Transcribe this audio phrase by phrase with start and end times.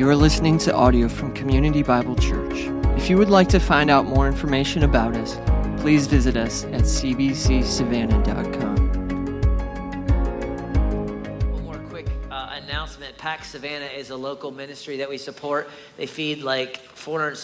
[0.00, 2.70] You are listening to audio from Community Bible Church.
[2.96, 5.38] If you would like to find out more information about us,
[5.82, 8.76] please visit us at cbcsavannah.com.
[11.52, 13.18] One more quick uh, announcement.
[13.18, 15.68] Pax Savannah is a local ministry that we support.
[15.98, 17.38] They feed like 400,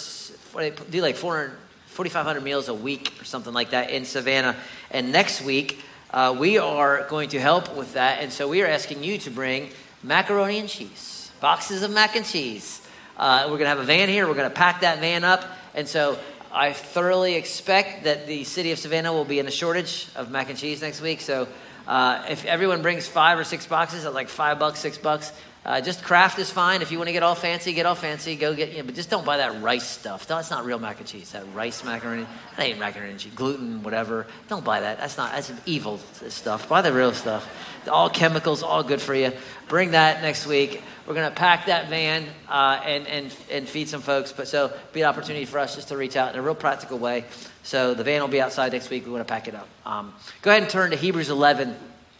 [0.55, 4.57] they do like 400, 4,500 meals a week or something like that in Savannah.
[4.91, 8.23] And next week, uh, we are going to help with that.
[8.23, 9.69] And so we are asking you to bring
[10.03, 12.81] macaroni and cheese boxes of mac and cheese.
[13.17, 14.27] Uh, we're going to have a van here.
[14.27, 15.45] We're going to pack that van up.
[15.75, 16.19] And so
[16.53, 20.51] I thoroughly expect that the city of Savannah will be in a shortage of mac
[20.51, 21.21] and cheese next week.
[21.21, 21.49] So
[21.87, 25.33] uh, if everyone brings five or six boxes at like five bucks, six bucks,
[25.67, 26.81] uh, just Kraft is fine.
[26.81, 28.37] If you want to get all fancy, get all fancy.
[28.37, 30.25] Go get, you know, but just don't buy that rice stuff.
[30.29, 31.33] That's not real mac and cheese.
[31.33, 32.25] That rice macaroni,
[32.57, 33.35] that ain't macaroni and cheese.
[33.35, 34.29] Gluten, whatever.
[34.47, 34.99] Don't buy that.
[34.99, 35.33] That's not.
[35.33, 35.99] That's evil
[36.29, 36.69] stuff.
[36.69, 37.49] Buy the real stuff.
[37.89, 39.33] All chemicals, all good for you.
[39.67, 40.83] Bring that next week.
[41.07, 44.33] We're going to pack that van uh, and, and, and feed some folks.
[44.33, 46.99] But so be an opportunity for us just to reach out in a real practical
[46.99, 47.25] way.
[47.63, 49.07] So the van will be outside next week.
[49.07, 49.69] We want to pack it up.
[49.85, 50.13] Um,
[50.43, 51.77] go ahead and turn to Hebrews 11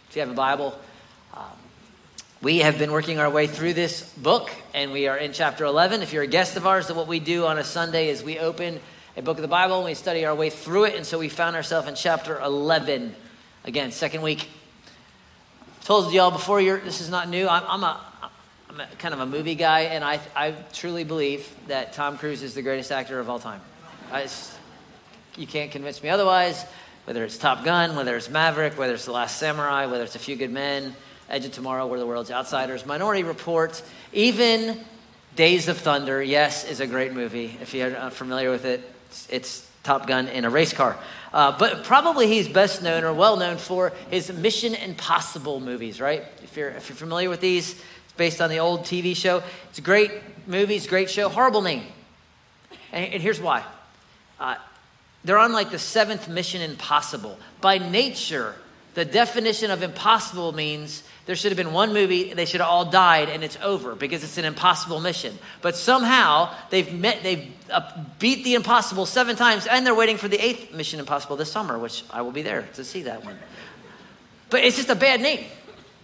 [0.09, 0.79] if you have a Bible.
[2.39, 6.03] We have been working our way through this book, and we are in chapter 11.
[6.03, 8.37] If you're a guest of ours, then what we do on a Sunday is we
[8.37, 8.79] open
[9.15, 10.95] a book of the Bible and we study our way through it.
[10.95, 13.15] And so we found ourselves in chapter 11.
[13.65, 14.47] Again, second week.
[15.83, 17.47] Told y'all before, you're, this is not new.
[17.47, 18.05] I'm, I'm a,
[18.79, 22.53] I'm kind of a movie guy, and I, I truly believe that Tom Cruise is
[22.53, 23.59] the greatest actor of all time.
[24.11, 24.53] Just,
[25.35, 26.63] you can't convince me otherwise,
[27.05, 30.19] whether it's Top Gun, whether it's Maverick, whether it's The Last Samurai, whether it's A
[30.19, 30.95] Few Good Men
[31.27, 33.81] Edge of Tomorrow, We're the World's Outsiders, Minority Report,
[34.13, 34.79] even
[35.35, 37.57] Days of Thunder, yes, is a great movie.
[37.59, 40.97] If you're not familiar with it, it's, it's Top Gun in a race car.
[41.33, 46.23] Uh, but probably he's best known or well known for his Mission Impossible movies, right?
[46.43, 47.81] If you're, if you're familiar with these,
[48.17, 49.43] based on the old TV show.
[49.69, 50.11] It's a great
[50.45, 51.83] movie, it's a great show, horrible name.
[52.91, 53.63] And, and here's why.
[54.39, 54.55] Uh,
[55.23, 57.37] they're on like the seventh Mission Impossible.
[57.61, 58.55] By nature,
[58.93, 62.85] the definition of impossible means there should have been one movie, they should have all
[62.85, 65.37] died, and it's over because it's an impossible mission.
[65.61, 70.27] But somehow they've met, they've uh, beat the impossible seven times, and they're waiting for
[70.27, 73.37] the eighth Mission Impossible this summer, which I will be there to see that one.
[74.49, 75.45] But it's just a bad name.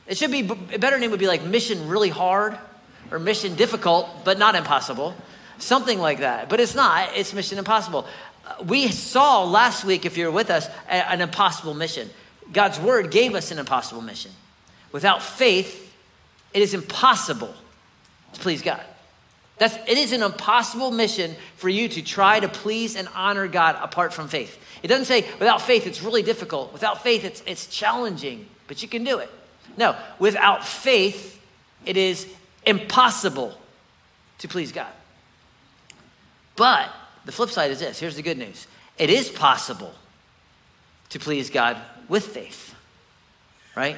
[0.08, 2.58] It should be a better name would be like Mission Really Hard
[3.12, 5.16] or Mission Difficult, but not impossible,
[5.60, 6.50] something like that.
[6.50, 7.10] But it's not.
[7.16, 8.06] It's Mission Impossible.
[8.46, 12.10] Uh, we saw last week, if you're with us, an impossible mission.
[12.52, 14.32] God's word gave us an impossible mission.
[14.92, 15.94] Without faith,
[16.54, 17.54] it is impossible
[18.34, 18.84] to please God.
[19.58, 23.78] That's, it is an impossible mission for you to try to please and honor God
[23.80, 24.58] apart from faith.
[24.82, 26.74] It doesn't say without faith it's really difficult.
[26.74, 29.30] Without faith it's, it's challenging, but you can do it.
[29.78, 31.42] No, without faith
[31.86, 32.28] it is
[32.66, 33.58] impossible
[34.40, 34.92] to please God.
[36.56, 36.90] But
[37.26, 38.68] the flip side is this here's the good news
[38.98, 39.94] it is possible
[41.10, 42.76] to please God with faith,
[43.76, 43.98] right?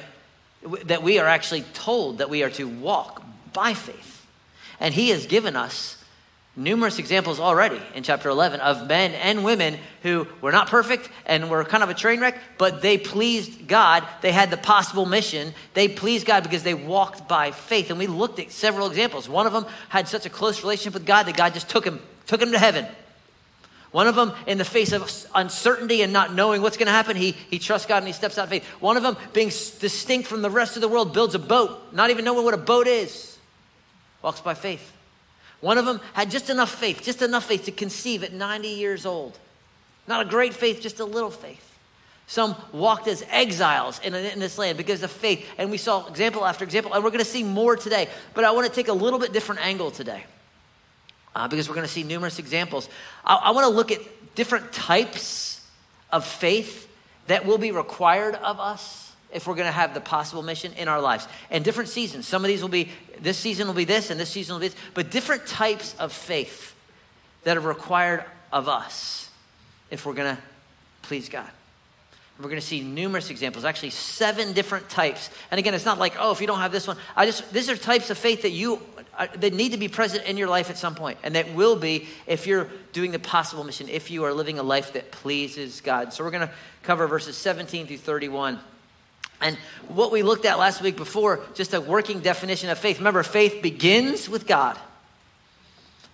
[0.84, 3.22] that we are actually told that we are to walk
[3.52, 4.26] by faith.
[4.80, 6.02] And he has given us
[6.56, 11.50] numerous examples already in chapter 11 of men and women who were not perfect and
[11.50, 14.06] were kind of a train wreck, but they pleased God.
[14.22, 15.52] They had the possible mission.
[15.74, 17.90] They pleased God because they walked by faith.
[17.90, 19.28] And we looked at several examples.
[19.28, 22.00] One of them had such a close relationship with God that God just took him,
[22.26, 22.86] took him to heaven.
[23.92, 27.16] One of them, in the face of uncertainty and not knowing what's going to happen,
[27.16, 28.64] he, he trusts God and he steps out of faith.
[28.80, 32.10] One of them, being distinct from the rest of the world, builds a boat, not
[32.10, 33.38] even knowing what a boat is,
[34.22, 34.95] walks by faith.
[35.66, 39.04] One of them had just enough faith, just enough faith to conceive at 90 years
[39.04, 39.36] old.
[40.06, 41.76] Not a great faith, just a little faith.
[42.28, 45.44] Some walked as exiles in, in, this land because of faith.
[45.58, 46.94] And we saw example after example.
[46.94, 48.08] And we're going to see more today.
[48.32, 50.24] But I want to take a little bit different angle today
[51.34, 52.88] uh, because we're going to see numerous examples.
[53.24, 53.98] I, I want to look at
[54.36, 55.60] different types
[56.12, 56.88] of faith
[57.26, 60.88] that will be required of us if we're going to have the possible mission in
[60.88, 61.26] our lives.
[61.50, 62.26] And different seasons.
[62.26, 62.90] Some of these will be,
[63.20, 66.12] this season will be this, and this season will be this, but different types of
[66.12, 66.74] faith
[67.44, 69.30] that are required of us
[69.90, 70.42] if we're going to
[71.02, 71.50] please God.
[72.38, 75.30] We're going to see numerous examples, actually seven different types.
[75.50, 77.70] And again, it's not like, oh, if you don't have this one, I just these
[77.70, 78.82] are types of faith that you
[79.16, 81.76] uh, that need to be present in your life at some point, and that will
[81.76, 85.80] be if you're doing the possible mission, if you are living a life that pleases
[85.80, 86.12] God.
[86.12, 88.58] So we're going to cover verses 17 through 31.
[89.40, 89.56] And
[89.88, 92.98] what we looked at last week before, just a working definition of faith.
[92.98, 94.78] Remember, faith begins with God.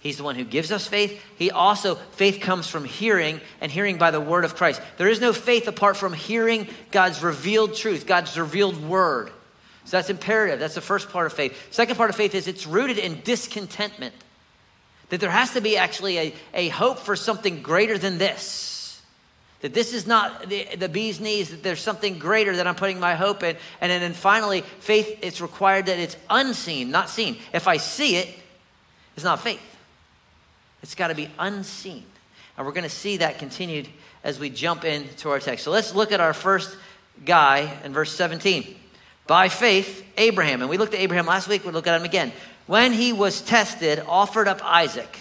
[0.00, 1.22] He's the one who gives us faith.
[1.36, 4.82] He also, faith comes from hearing, and hearing by the word of Christ.
[4.96, 9.30] There is no faith apart from hearing God's revealed truth, God's revealed word.
[9.84, 10.58] So that's imperative.
[10.58, 11.56] That's the first part of faith.
[11.72, 14.14] Second part of faith is it's rooted in discontentment.
[15.10, 18.71] That there has to be actually a, a hope for something greater than this.
[19.62, 23.00] That this is not the, the bee's knees, that there's something greater that I'm putting
[23.00, 23.56] my hope in.
[23.80, 27.38] And then, and finally, faith, it's required that it's unseen, not seen.
[27.52, 28.28] If I see it,
[29.16, 29.60] it's not faith.
[30.82, 32.04] It's got to be unseen.
[32.56, 33.88] And we're going to see that continued
[34.24, 35.64] as we jump into our text.
[35.64, 36.76] So let's look at our first
[37.24, 38.76] guy in verse 17.
[39.26, 42.32] By faith, Abraham, and we looked at Abraham last week, we'll look at him again.
[42.66, 45.20] When he was tested, offered up Isaac.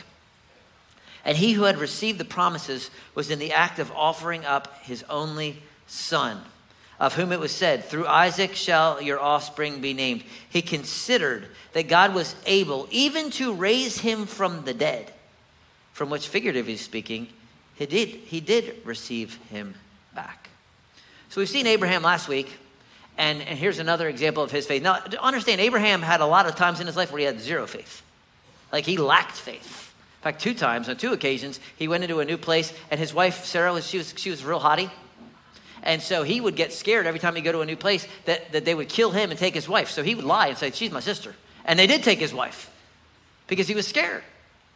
[1.24, 5.04] And he who had received the promises was in the act of offering up his
[5.10, 6.42] only son,
[7.00, 10.24] of whom it was said, Through Isaac shall your offspring be named.
[10.50, 15.12] He considered that God was able even to raise him from the dead,
[15.94, 17.28] from which, figuratively speaking,
[17.76, 19.76] he did, he did receive him
[20.14, 20.50] back.
[21.30, 22.52] So we've seen Abraham last week,
[23.18, 24.84] and, and here's another example of his faith.
[24.84, 27.68] Now, understand, Abraham had a lot of times in his life where he had zero
[27.68, 28.02] faith.
[28.72, 29.91] Like he lacked faith.
[30.22, 33.12] In fact, two times, on two occasions, he went into a new place, and his
[33.12, 34.92] wife, Sarah, was, she, was, she was real haughty.
[35.82, 38.52] And so he would get scared every time he'd go to a new place that,
[38.52, 39.90] that they would kill him and take his wife.
[39.90, 41.36] So he would lie and say, She's my sister.
[41.66, 42.72] And they did take his wife
[43.48, 44.24] because he was scared,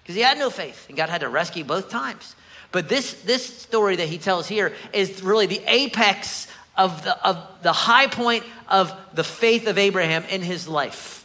[0.02, 0.88] because he had no faith.
[0.88, 2.36] And God had to rescue both times.
[2.72, 7.38] But this, this story that he tells here is really the apex of the, of
[7.62, 11.24] the high point of the faith of Abraham in his life.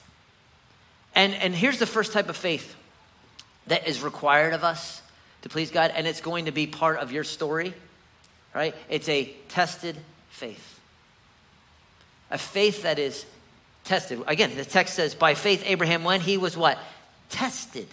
[1.15, 2.77] And, and here's the first type of faith
[3.71, 5.01] that is required of us
[5.43, 7.73] to please God, and it's going to be part of your story,
[8.55, 8.75] right?
[8.89, 9.97] It's a tested
[10.29, 10.79] faith.
[12.31, 13.25] A faith that is
[13.85, 14.23] tested.
[14.27, 16.79] Again, the text says, by faith, Abraham, when he was what?
[17.31, 17.87] Tested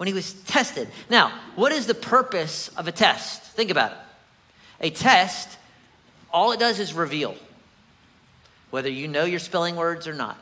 [0.00, 0.88] when he was tested.
[1.10, 3.42] Now, what is the purpose of a test?
[3.42, 3.98] Think about it.
[4.80, 5.58] A test,
[6.32, 7.34] all it does is reveal
[8.70, 10.38] whether you know your spelling words or not,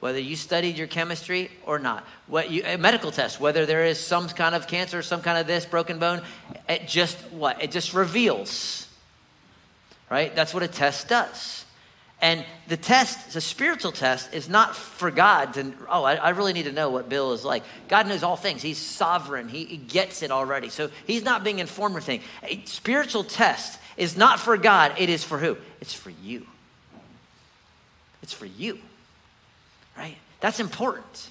[0.00, 3.98] whether you studied your chemistry or not, what you, a medical test, whether there is
[3.98, 6.22] some kind of cancer, some kind of this, broken bone,
[6.68, 7.62] it just what?
[7.62, 8.88] It just reveals.
[10.10, 10.34] Right?
[10.34, 11.64] That's what a test does.
[12.20, 16.54] And the test, the spiritual test, is not for God to, oh, I, I, really
[16.54, 17.62] need to know what Bill is like.
[17.88, 18.62] God knows all things.
[18.62, 19.48] He's sovereign.
[19.48, 20.70] He, he gets it already.
[20.70, 22.24] So he's not being informed of things.
[22.42, 24.94] A spiritual test is not for God.
[24.96, 25.58] It is for who?
[25.82, 26.46] It's for you.
[28.22, 28.78] It's for you.
[29.96, 30.16] Right?
[30.40, 31.30] That's important.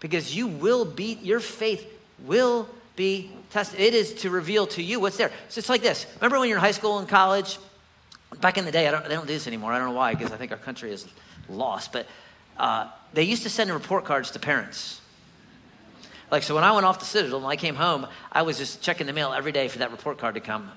[0.00, 1.86] Because you will be, your faith
[2.24, 3.80] will be tested.
[3.80, 5.30] It is to reveal to you what's there.
[5.48, 6.06] So it's like this.
[6.16, 7.58] Remember when you're in high school and college?
[8.40, 9.72] Back in the day, I don't, they don't do this anymore.
[9.72, 11.06] I don't know why, because I think our country is
[11.48, 11.92] lost.
[11.92, 12.06] But
[12.58, 15.00] uh, they used to send report cards to parents.
[16.30, 18.82] Like, so when I went off to Citadel and I came home, I was just
[18.82, 20.70] checking the mail every day for that report card to come.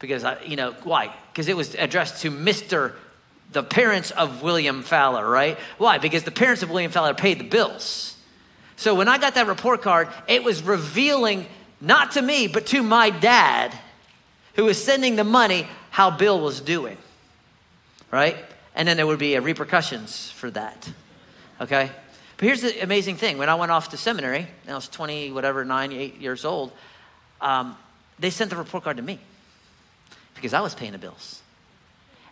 [0.00, 1.14] Because, I, you know, why?
[1.32, 2.92] Because it was addressed to Mr.
[3.54, 5.56] the parents of William Fowler, right?
[5.78, 5.98] Why?
[5.98, 8.16] Because the parents of William Fowler paid the bills.
[8.76, 11.46] So when I got that report card, it was revealing,
[11.80, 13.72] not to me, but to my dad,
[14.56, 16.98] who was sending the money how Bill was doing,
[18.10, 18.36] right?
[18.74, 20.90] And then there would be repercussions for that,
[21.60, 21.90] okay?
[22.36, 23.38] But here's the amazing thing.
[23.38, 26.72] When I went off to seminary, and I was 20, whatever, nine, eight years old,
[27.40, 27.76] um,
[28.18, 29.20] they sent the report card to me
[30.34, 31.40] because I was paying the bills.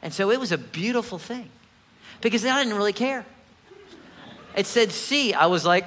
[0.02, 1.48] And so it was a beautiful thing
[2.20, 3.24] because I didn't really care.
[4.56, 5.32] It said C.
[5.32, 5.86] I was like,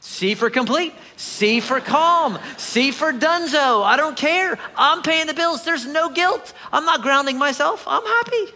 [0.00, 3.82] C for complete, C for calm, C for dunzo.
[3.82, 4.58] I don't care.
[4.76, 5.64] I'm paying the bills.
[5.64, 6.52] There's no guilt.
[6.70, 7.84] I'm not grounding myself.
[7.86, 8.52] I'm happy.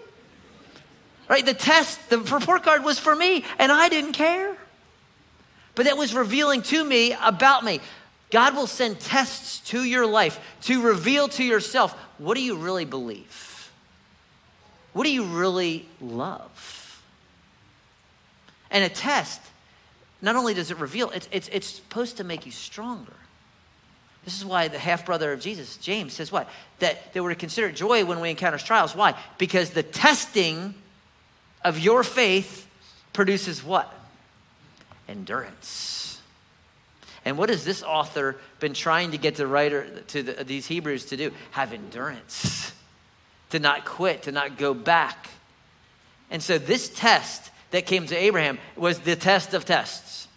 [1.26, 1.44] Right?
[1.44, 4.56] The test, the report card was for me, and I didn't care.
[5.74, 7.80] But that was revealing to me about me.
[8.30, 12.84] God will send tests to your life to reveal to yourself what do you really
[12.84, 13.47] believe?
[14.92, 17.02] What do you really love?
[18.70, 19.40] And a test
[20.20, 23.12] not only does it reveal, it's, it's, it's supposed to make you stronger.
[24.24, 26.50] This is why the half brother of Jesus, James, says what?
[26.80, 28.94] That they were to consider joy when we encounter trials.
[28.94, 29.14] Why?
[29.38, 30.74] Because the testing
[31.64, 32.66] of your faith
[33.12, 33.92] produces what?
[35.08, 36.20] Endurance.
[37.24, 41.06] And what has this author been trying to get the writer to the, these Hebrews
[41.06, 41.32] to do?
[41.52, 42.72] Have endurance,
[43.50, 45.28] to not quit, to not go back.
[46.30, 50.28] And so this test that came to Abraham was the test of tests.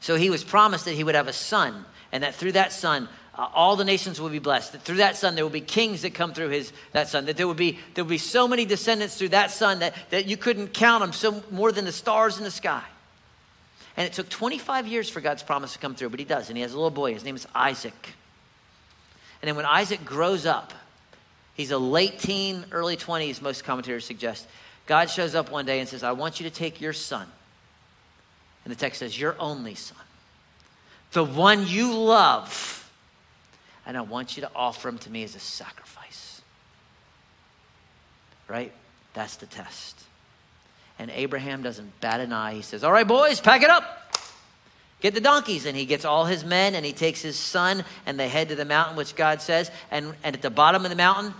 [0.00, 3.08] So he was promised that he would have a son, and that through that son,
[3.36, 4.72] uh, all the nations will be blessed.
[4.72, 7.24] That through that son, there will be kings that come through his that son.
[7.24, 10.26] That there will be there will be so many descendants through that son that, that
[10.26, 12.82] you couldn't count them, so more than the stars in the sky.
[13.96, 16.56] And it took 25 years for God's promise to come through, but he does, and
[16.56, 17.14] he has a little boy.
[17.14, 18.10] His name is Isaac.
[19.40, 20.72] And then when Isaac grows up,
[21.54, 24.46] he's a late teen, early 20s, most commentators suggest
[24.86, 27.26] God shows up one day and says, I want you to take your son.
[28.64, 29.98] And the text says, Your only son,
[31.12, 32.90] the one you love,
[33.86, 36.42] and I want you to offer him to me as a sacrifice.
[38.48, 38.72] Right?
[39.14, 40.00] That's the test.
[40.98, 42.54] And Abraham doesn't bat an eye.
[42.54, 44.00] He says, All right, boys, pack it up.
[45.00, 45.66] Get the donkeys.
[45.66, 48.54] And he gets all his men and he takes his son and they head to
[48.54, 49.70] the mountain, which God says.
[49.90, 51.34] And, and at the bottom of the mountain,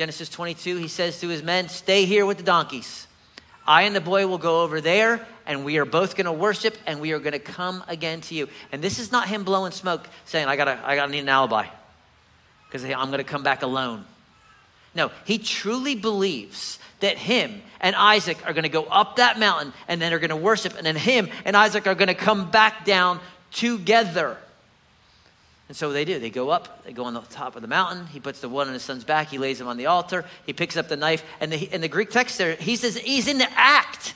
[0.00, 3.06] Genesis 22, he says to his men, Stay here with the donkeys.
[3.66, 6.74] I and the boy will go over there, and we are both going to worship,
[6.86, 8.48] and we are going to come again to you.
[8.72, 11.66] And this is not him blowing smoke, saying, "I gotta, I gotta need an alibi,
[12.66, 14.06] because I'm going to come back alone."
[14.94, 19.74] No, he truly believes that him and Isaac are going to go up that mountain,
[19.86, 22.50] and then are going to worship, and then him and Isaac are going to come
[22.50, 23.20] back down
[23.52, 24.38] together.
[25.70, 26.18] And so they do.
[26.18, 28.04] They go up, they go on the top of the mountain.
[28.08, 30.52] He puts the one on his son's back, he lays him on the altar, he
[30.52, 31.22] picks up the knife.
[31.38, 34.14] And the, in the Greek text there, he says he's in the act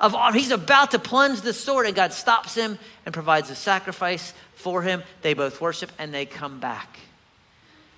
[0.00, 4.34] of, he's about to plunge the sword, and God stops him and provides a sacrifice
[4.56, 5.04] for him.
[5.22, 6.98] They both worship and they come back.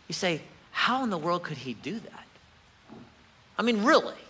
[0.07, 2.27] You say, how in the world could he do that?
[3.57, 4.21] I mean, really?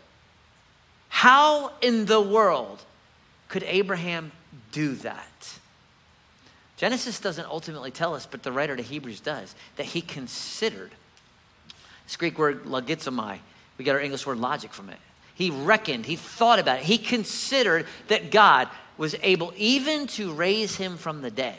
[1.08, 2.80] How in the world
[3.48, 4.30] could Abraham
[4.70, 5.57] do that?
[6.78, 10.92] Genesis doesn't ultimately tell us, but the writer to Hebrews does, that he considered.
[12.06, 13.40] This Greek word logizomai,
[13.76, 14.98] we get our English word logic from it.
[15.34, 20.76] He reckoned, he thought about it, he considered that God was able even to raise
[20.76, 21.58] him from the dead.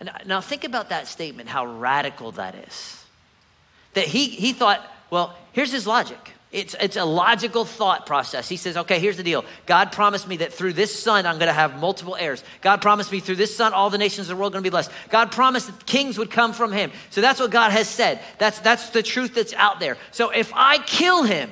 [0.00, 3.04] And now think about that statement, how radical that is.
[3.92, 6.32] That he, he thought, well, here's his logic.
[6.54, 8.48] It's, it's a logical thought process.
[8.48, 9.44] He says, okay, here's the deal.
[9.66, 12.44] God promised me that through this son, I'm going to have multiple heirs.
[12.60, 14.70] God promised me through this son, all the nations of the world are going to
[14.70, 14.92] be blessed.
[15.10, 16.92] God promised that kings would come from him.
[17.10, 18.20] So that's what God has said.
[18.38, 19.98] That's, that's the truth that's out there.
[20.12, 21.50] So if I kill him,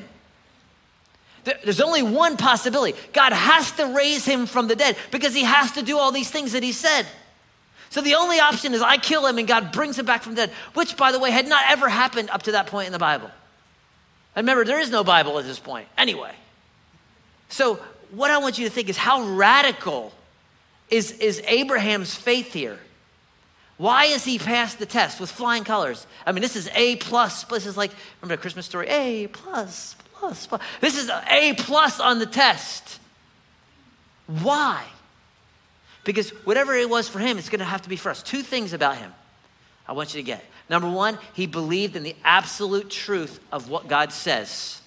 [1.42, 2.96] there's only one possibility.
[3.12, 6.30] God has to raise him from the dead because he has to do all these
[6.30, 7.08] things that he said.
[7.90, 10.46] So the only option is I kill him and God brings him back from the
[10.46, 13.00] dead, which, by the way, had not ever happened up to that point in the
[13.00, 13.32] Bible.
[14.36, 15.88] Remember, there is no Bible at this point.
[15.98, 16.32] Anyway.
[17.48, 17.76] So,
[18.12, 20.12] what I want you to think is how radical
[20.90, 22.78] is, is Abraham's faith here?
[23.78, 26.06] Why is he passed the test with flying colors?
[26.26, 27.44] I mean, this is A plus.
[27.44, 28.86] This is like, remember the Christmas story?
[28.88, 30.60] A plus, plus, plus.
[30.80, 33.00] This is A plus on the test.
[34.26, 34.84] Why?
[36.04, 38.22] Because whatever it was for him, it's going to have to be for us.
[38.22, 39.12] Two things about him
[39.88, 40.44] I want you to get.
[40.72, 44.80] Number one, he believed in the absolute truth of what God says.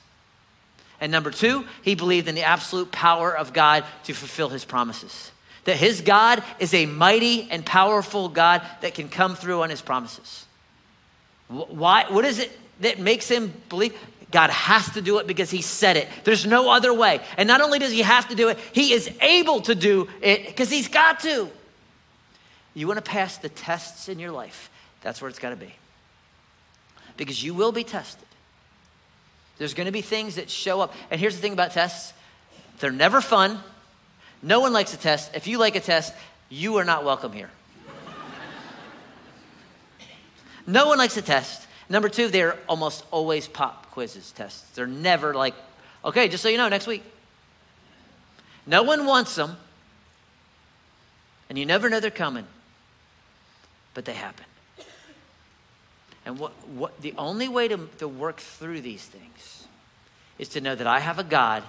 [1.00, 5.30] And number two, he believed in the absolute power of God to fulfill his promises.
[5.66, 9.84] That his God is a mighty and powerful God that can come through on his
[9.84, 10.48] promises.
[11.50, 12.06] Why?
[12.10, 13.96] What is it that makes him believe?
[14.32, 16.08] God has to do it because he said it.
[16.24, 17.22] There's no other way.
[17.38, 20.48] And not only does he have to do it, he is able to do it
[20.48, 21.48] because he's got to.
[22.74, 24.72] You want to pass the tests in your life
[25.06, 25.72] that's where it's got to be.
[27.16, 28.28] Because you will be tested.
[29.60, 30.96] There's going to be things that show up.
[31.12, 32.12] And here's the thing about tests
[32.80, 33.60] they're never fun.
[34.42, 35.36] No one likes a test.
[35.36, 36.12] If you like a test,
[36.50, 37.52] you are not welcome here.
[40.66, 41.68] no one likes a test.
[41.88, 44.72] Number two, they're almost always pop quizzes tests.
[44.72, 45.54] They're never like,
[46.04, 47.04] okay, just so you know, next week.
[48.66, 49.56] No one wants them,
[51.48, 52.48] and you never know they're coming,
[53.94, 54.46] but they happen.
[56.26, 59.68] And what, what, the only way to, to work through these things
[60.40, 61.64] is to know that I have a God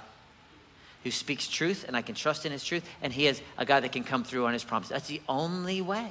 [1.04, 3.84] who speaks truth and I can trust in his truth, and he is a God
[3.84, 4.88] that can come through on his promise.
[4.88, 6.08] That's the only way,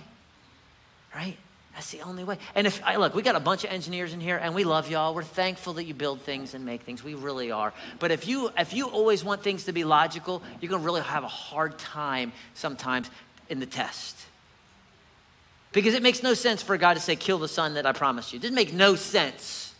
[1.13, 1.35] right?
[1.73, 2.37] That's the only way.
[2.55, 4.89] And if I look, we got a bunch of engineers in here, and we love
[4.89, 5.13] y'all.
[5.13, 7.03] We're thankful that you build things and make things.
[7.03, 7.73] We really are.
[7.99, 11.25] But if you if you always want things to be logical, you're gonna really have
[11.25, 13.09] a hard time sometimes
[13.49, 14.15] in the test.
[15.75, 18.31] Because it makes no sense for God to say, kill the son that I promised
[18.31, 18.37] you.
[18.37, 19.75] It doesn't make no sense.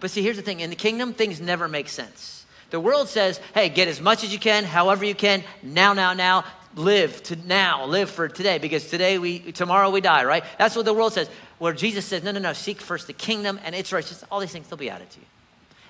[0.00, 2.44] But see, here's the thing in the kingdom, things never make sense.
[2.68, 6.12] The world says, hey, get as much as you can, however you can, now, now,
[6.12, 6.44] now.
[6.74, 10.44] Live to now, live for today, because today we, tomorrow we die, right?
[10.58, 11.30] That's what the world says.
[11.58, 14.24] Where Jesus says, no, no, no, seek first the kingdom and its righteousness.
[14.30, 15.26] All these things, they'll be added to you.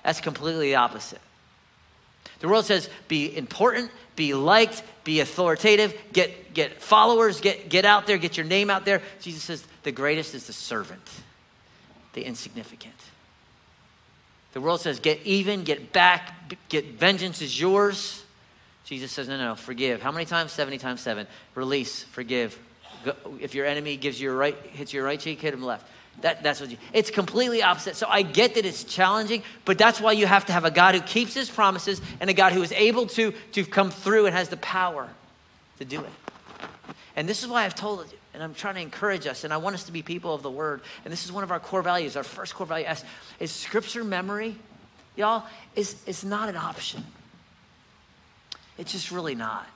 [0.03, 1.19] That's completely the opposite.
[2.39, 8.05] The world says be important, be liked, be authoritative, get, get followers, get, get out
[8.07, 9.01] there, get your name out there.
[9.21, 11.09] Jesus says the greatest is the servant,
[12.13, 12.93] the insignificant.
[14.53, 18.23] The world says get even, get back, get vengeance is yours.
[18.85, 20.01] Jesus says, no, no, no, forgive.
[20.01, 20.51] How many times?
[20.51, 21.25] 70 times 7.
[21.55, 22.59] Release, forgive.
[23.39, 25.87] If your enemy gives you a right, hits your right cheek, hit him left.
[26.21, 27.95] That, that's what you, it's completely opposite.
[27.95, 30.95] So I get that it's challenging, but that's why you have to have a God
[30.95, 34.35] who keeps his promises and a God who is able to, to come through and
[34.35, 35.09] has the power
[35.79, 36.09] to do it.
[37.15, 39.57] And this is why I've told you, and I'm trying to encourage us, and I
[39.57, 40.81] want us to be people of the word.
[41.03, 42.15] And this is one of our core values.
[42.15, 43.03] Our first core value is,
[43.39, 44.55] is scripture memory,
[45.15, 45.43] y'all,
[45.75, 47.03] is, is not an option.
[48.77, 49.67] It's just really not.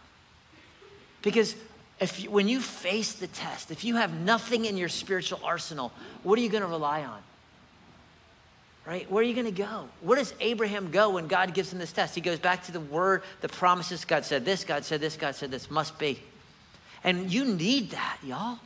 [1.22, 1.56] Because
[2.00, 5.92] if you, when you face the test, if you have nothing in your spiritual arsenal,
[6.24, 7.20] what are you going to rely on?
[8.86, 9.10] Right?
[9.12, 9.86] Where are you going to go?
[10.02, 12.16] Where does Abraham go when God gives him this test?
[12.16, 14.06] He goes back to the word, the promises.
[14.06, 16.20] God said this, God said this, God said this, must be.
[17.04, 18.60] And you need that, y'all.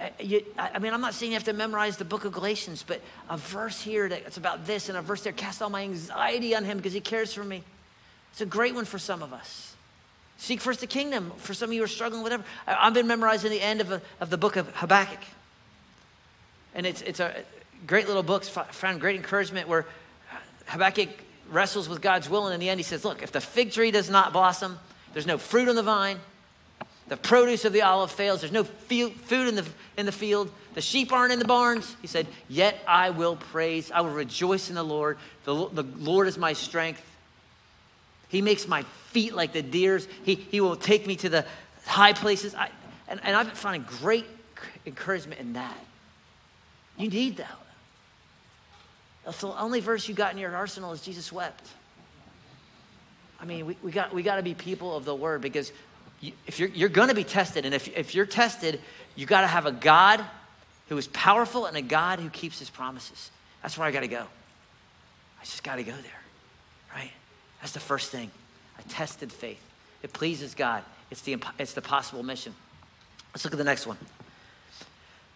[0.00, 2.84] Uh, you, I mean, I'm not saying you have to memorize the book of Galatians,
[2.84, 6.56] but a verse here that's about this and a verse there, cast all my anxiety
[6.56, 7.62] on him because he cares for me.
[8.32, 9.73] It's a great one for some of us.
[10.38, 11.32] Seek first the kingdom.
[11.36, 12.44] For some of you are struggling whatever.
[12.66, 15.20] I've been memorizing the end of, a, of the book of Habakkuk.
[16.74, 17.44] And it's, it's a
[17.86, 19.86] great little book, found great encouragement where
[20.32, 20.36] uh,
[20.66, 21.08] Habakkuk
[21.50, 22.46] wrestles with God's will.
[22.46, 24.78] And in the end, he says, Look, if the fig tree does not blossom,
[25.12, 26.18] there's no fruit on the vine,
[27.06, 30.80] the produce of the olive fails, there's no food in the, in the field, the
[30.80, 31.96] sheep aren't in the barns.
[32.02, 35.18] He said, Yet I will praise, I will rejoice in the Lord.
[35.44, 37.02] The, the Lord is my strength.
[38.34, 40.08] He makes my feet like the deer's.
[40.24, 41.46] He, he will take me to the
[41.86, 42.54] high places.
[42.54, 42.70] I,
[43.06, 44.26] and, and I've been finding great
[44.86, 45.78] encouragement in that.
[46.98, 47.58] You need that.
[49.24, 51.66] That's the only verse you got in your arsenal is Jesus wept.
[53.40, 55.72] I mean, we, we got, we got to be people of the word because
[56.20, 58.80] you, if you're, you're going to be tested, and if, if you're tested,
[59.16, 60.24] you got to have a God
[60.88, 63.30] who is powerful and a God who keeps his promises.
[63.62, 64.26] That's where I got to go.
[65.40, 66.23] I just got to go there?
[67.64, 68.30] That's the first thing
[68.78, 69.58] a tested faith.
[70.02, 72.54] It pleases God, it's the, it's the possible mission.
[73.32, 73.96] Let's look at the next one.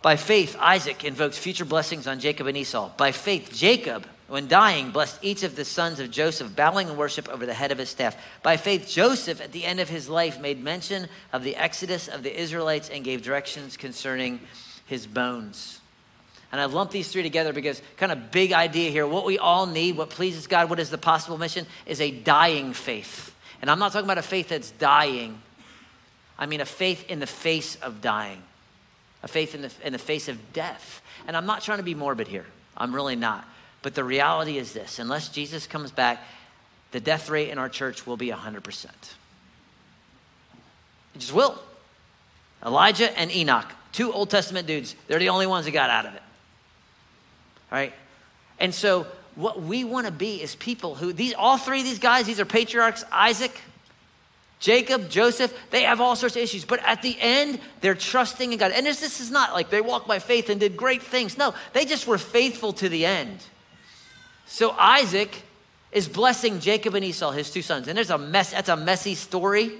[0.02, 2.90] By faith, Isaac invokes future blessings on Jacob and Esau.
[2.98, 7.30] By faith, Jacob, when dying, blessed each of the sons of Joseph, bowing in worship
[7.30, 8.14] over the head of his staff.
[8.42, 12.22] By faith, Joseph, at the end of his life, made mention of the exodus of
[12.22, 14.38] the Israelites and gave directions concerning
[14.84, 15.77] his bones.
[16.50, 19.06] And I've lumped these three together because kind of big idea here.
[19.06, 22.72] What we all need, what pleases God, what is the possible mission, is a dying
[22.72, 23.34] faith.
[23.60, 25.40] And I'm not talking about a faith that's dying.
[26.38, 28.42] I mean a faith in the face of dying,
[29.22, 31.02] a faith in the, in the face of death.
[31.26, 32.46] And I'm not trying to be morbid here.
[32.76, 33.46] I'm really not.
[33.82, 36.22] But the reality is this unless Jesus comes back,
[36.92, 38.86] the death rate in our church will be 100%.
[41.14, 41.58] It just will.
[42.64, 46.14] Elijah and Enoch, two Old Testament dudes, they're the only ones that got out of
[46.14, 46.22] it
[47.70, 47.92] right?
[48.58, 51.98] And so what we want to be is people who these all three of these
[51.98, 53.52] guys, these are patriarchs, Isaac,
[54.60, 58.58] Jacob, Joseph, they have all sorts of issues, but at the end, they're trusting in
[58.58, 58.72] God.
[58.72, 61.38] And this, this is not like they walked by faith and did great things.
[61.38, 63.38] No, they just were faithful to the end.
[64.46, 65.42] So Isaac
[65.92, 67.86] is blessing Jacob and Esau, his two sons.
[67.86, 69.72] And there's a mess, that's a messy story.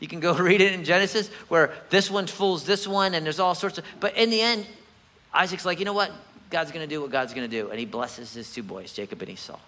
[0.00, 3.40] You can go read it in Genesis where this one fools this one and there's
[3.40, 4.66] all sorts of, but in the end,
[5.32, 6.12] Isaac's like, you know what?
[6.50, 7.70] God's going to do what God's going to do.
[7.70, 9.58] And he blesses his two boys, Jacob and Esau.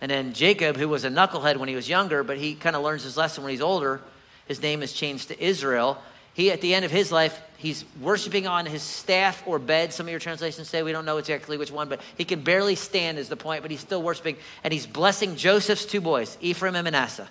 [0.00, 2.82] And then Jacob, who was a knucklehead when he was younger, but he kind of
[2.82, 4.00] learns his lesson when he's older,
[4.46, 5.98] his name is changed to Israel.
[6.34, 9.92] He, at the end of his life, he's worshiping on his staff or bed.
[9.92, 12.76] Some of your translations say we don't know exactly which one, but he can barely
[12.76, 14.36] stand, is the point, but he's still worshiping.
[14.62, 17.28] And he's blessing Joseph's two boys, Ephraim and Manasseh.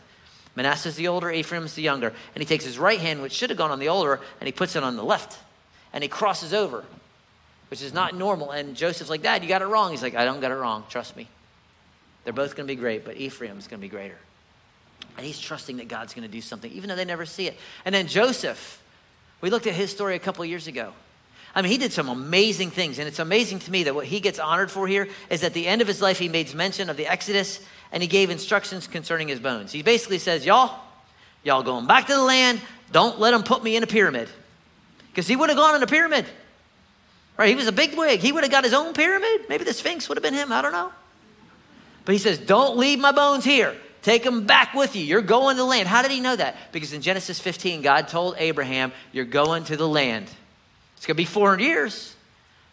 [0.58, 2.12] Manasseh's the older, Ephraim's the younger.
[2.36, 4.52] And he takes his right hand, which should have gone on the older, and he
[4.52, 5.40] puts it on the left.
[5.94, 6.84] And he crosses over
[7.70, 8.52] which is not normal.
[8.52, 9.92] And Joseph's like, Dad, you got it wrong.
[9.92, 10.86] He's like, I don't got it wrong.
[10.90, 11.28] Trust me.
[12.24, 14.18] They're both going to be great, but Ephraim's going to be greater.
[15.18, 17.58] And he's trusting that God's going to do something, even though they never see it.
[17.86, 18.82] And then Joseph,
[19.42, 20.94] we looked at his story a couple years ago.
[21.56, 23.00] I mean, he did some amazing things.
[23.00, 25.66] And it's amazing to me that what he gets honored for here is at the
[25.66, 29.28] end of his life, he made mention of the Exodus and he gave instructions concerning
[29.28, 29.72] his bones.
[29.72, 30.80] He basically says, Y'all,
[31.44, 34.30] y'all going back to the land, don't let them put me in a pyramid.
[35.10, 36.26] Because he would have gone in a pyramid.
[37.38, 37.50] Right?
[37.50, 38.20] He was a big wig.
[38.20, 39.46] He would have got his own pyramid.
[39.48, 40.52] Maybe the Sphinx would have been him.
[40.52, 40.92] I don't know.
[42.04, 43.76] But he says, Don't leave my bones here.
[44.02, 45.04] Take them back with you.
[45.04, 45.88] You're going to the land.
[45.88, 46.56] How did he know that?
[46.72, 50.28] Because in Genesis 15, God told Abraham, You're going to the land.
[50.96, 52.16] It's going to be 400 years.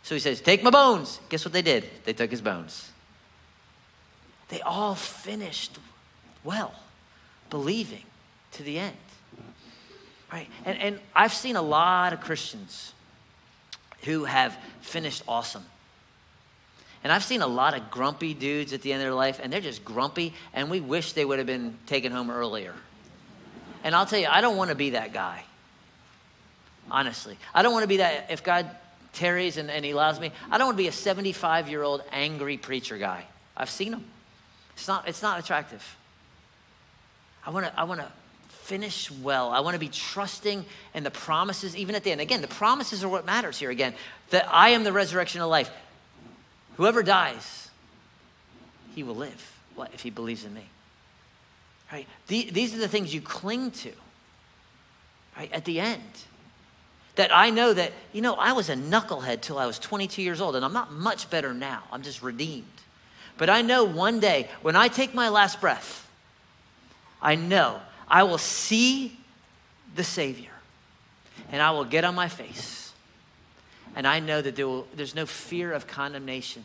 [0.02, 1.20] So he says, Take my bones.
[1.28, 1.84] Guess what they did?
[2.04, 2.90] They took his bones.
[4.48, 5.78] They all finished
[6.42, 6.74] well,
[7.50, 8.04] believing
[8.52, 8.96] to the end.
[10.32, 10.48] Right?
[10.64, 12.93] And, and I've seen a lot of Christians
[14.04, 15.64] who have finished awesome.
[17.02, 19.52] And I've seen a lot of grumpy dudes at the end of their life, and
[19.52, 22.74] they're just grumpy, and we wish they would have been taken home earlier.
[23.82, 25.44] And I'll tell you, I don't want to be that guy.
[26.90, 27.36] Honestly.
[27.54, 28.30] I don't want to be that.
[28.30, 28.70] If God
[29.14, 30.32] tarries and, and he allows me.
[30.50, 33.24] I don't want to be a 75 year old angry preacher guy.
[33.56, 34.04] I've seen him.
[34.74, 35.96] It's not, it's not attractive.
[37.46, 38.08] I want to, I want to
[38.64, 39.50] finish well.
[39.50, 42.20] I want to be trusting in the promises, even at the end.
[42.20, 43.94] Again, the promises are what matters here again.
[44.30, 45.70] That I am the resurrection of life.
[46.76, 47.68] Whoever dies,
[48.94, 49.52] he will live.
[49.74, 50.64] What if he believes in me?
[51.92, 52.08] Right?
[52.26, 53.92] these are the things you cling to.
[55.36, 55.52] Right?
[55.52, 56.02] At the end.
[57.16, 60.40] That I know that, you know, I was a knucklehead till I was 22 years
[60.40, 61.84] old, and I'm not much better now.
[61.92, 62.64] I'm just redeemed.
[63.36, 66.08] But I know one day when I take my last breath,
[67.20, 69.16] I know I will see
[69.94, 70.50] the Savior
[71.50, 72.92] and I will get on my face.
[73.96, 76.64] And I know that there will, there's no fear of condemnation.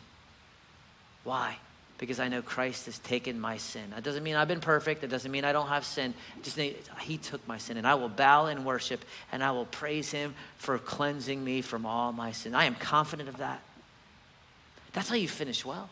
[1.23, 1.57] Why?
[1.99, 3.83] Because I know Christ has taken my sin.
[3.93, 5.01] That doesn't mean I've been perfect.
[5.01, 6.13] That doesn't mean I don't have sin.
[6.41, 7.77] just need, He took my sin.
[7.77, 11.85] And I will bow in worship and I will praise Him for cleansing me from
[11.85, 12.55] all my sin.
[12.55, 13.61] I am confident of that.
[14.93, 15.89] That's how you finish well.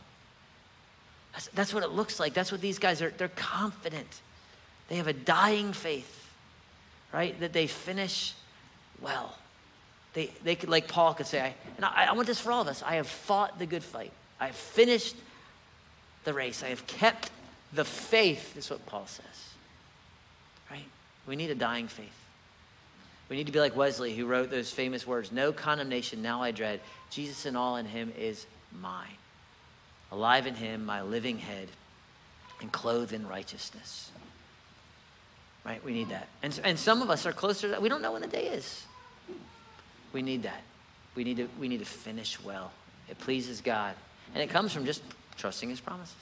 [1.33, 2.33] That's, that's what it looks like.
[2.33, 3.11] That's what these guys are.
[3.11, 4.21] They're confident.
[4.87, 6.29] They have a dying faith,
[7.11, 7.37] right?
[7.39, 8.33] That they finish
[9.01, 9.35] well.
[10.13, 12.61] They, they could, like Paul could say, I, and I, I want this for all
[12.61, 12.81] of us.
[12.83, 14.11] I have fought the good fight.
[14.39, 15.15] I have finished
[16.23, 16.63] the race.
[16.63, 17.29] I have kept
[17.73, 19.25] the faith, is what Paul says.
[20.71, 20.85] Right?
[21.27, 22.09] We need a dying faith.
[23.29, 26.51] We need to be like Wesley, who wrote those famous words No condemnation now I
[26.51, 26.79] dread.
[27.09, 28.45] Jesus and all in him is
[28.81, 29.07] mine.
[30.11, 31.67] Alive in him, my living head,
[32.61, 34.11] and clothed in righteousness
[35.67, 35.83] right?
[35.83, 36.27] We need that.
[36.41, 37.81] And, and some of us are closer to that.
[37.81, 38.85] We don't know when the day is.
[40.13, 40.61] We need that.
[41.13, 42.71] We need to, we need to finish well.
[43.09, 43.93] It pleases God.
[44.33, 45.03] And it comes from just
[45.35, 46.15] trusting his promises.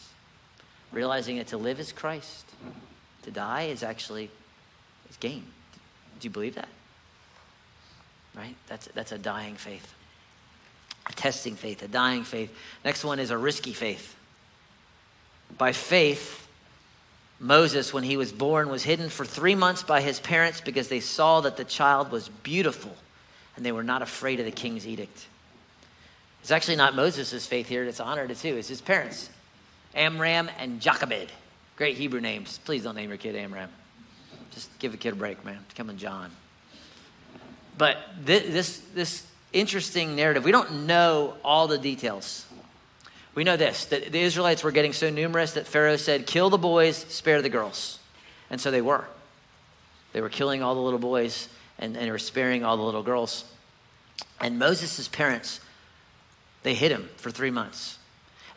[0.92, 2.46] Realizing that to live is Christ.
[3.24, 4.32] To die is actually
[5.10, 5.44] is gain.
[6.20, 6.70] Do you believe that?
[8.36, 8.56] Right?
[8.68, 9.94] That's, that's a dying faith.
[11.08, 12.52] A testing faith, a dying faith.
[12.84, 14.16] Next one is a risky faith.
[15.58, 16.45] By faith,
[17.40, 21.00] Moses, when he was born, was hidden for three months by his parents because they
[21.00, 22.96] saw that the child was beautiful
[23.56, 25.28] and they were not afraid of the king's edict.
[26.42, 28.56] It's actually not Moses' faith here that's honored, it's who?
[28.56, 29.30] It's his parents
[29.94, 31.32] Amram and Jochebed.
[31.78, 32.60] Great Hebrew names.
[32.66, 33.70] Please don't name your kid Amram.
[34.52, 35.60] Just give a kid a break, man.
[35.76, 36.32] Come on, John.
[37.78, 42.46] But this, this, this interesting narrative, we don't know all the details.
[43.36, 46.58] We know this that the Israelites were getting so numerous that Pharaoh said, Kill the
[46.58, 48.00] boys, spare the girls.
[48.50, 49.06] And so they were.
[50.14, 53.04] They were killing all the little boys and, and they were sparing all the little
[53.04, 53.44] girls.
[54.40, 55.60] And Moses' parents,
[56.64, 58.00] they hid him for three months.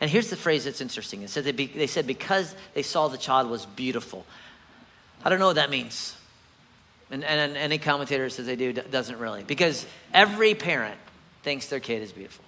[0.01, 1.23] And here's the phrase that's interesting.
[1.23, 4.25] It said they, be, they said because they saw the child was beautiful.
[5.25, 6.17] I don't know what that means.
[7.11, 9.43] And, and, and any commentator says they do doesn't really.
[9.43, 10.99] Because every parent
[11.43, 12.45] thinks their kid is beautiful.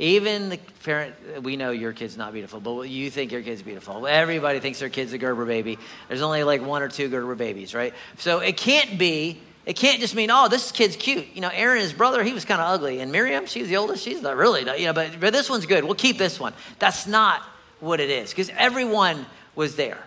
[0.00, 4.06] Even the parent, we know your kid's not beautiful, but you think your kid's beautiful.
[4.06, 5.76] Everybody thinks their kid's a Gerber baby.
[6.06, 7.92] There's only like one or two Gerber babies, right?
[8.18, 11.26] So it can't be, it can't just mean, oh, this kid's cute.
[11.34, 13.00] You know, Aaron, his brother, he was kind of ugly.
[13.00, 15.82] And Miriam, she's the oldest, she's not really, you know, but, but this one's good.
[15.82, 16.52] We'll keep this one.
[16.78, 17.42] That's not
[17.80, 19.98] what it is, because everyone was there.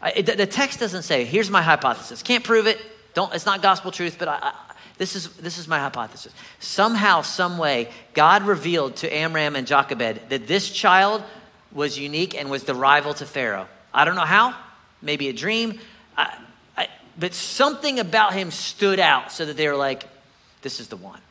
[0.00, 2.22] I, it, the text doesn't say, here's my hypothesis.
[2.22, 2.80] Can't prove it.
[3.12, 4.54] Don't, it's not gospel truth, but I,
[5.00, 6.30] this is, this is my hypothesis.
[6.58, 11.22] Somehow, some way, God revealed to Amram and Jochebed that this child
[11.72, 13.66] was unique and was the rival to Pharaoh.
[13.94, 14.54] I don't know how,
[15.00, 15.80] maybe a dream,
[16.18, 16.36] I,
[16.76, 20.04] I, but something about him stood out so that they were like,
[20.60, 21.22] this is the one.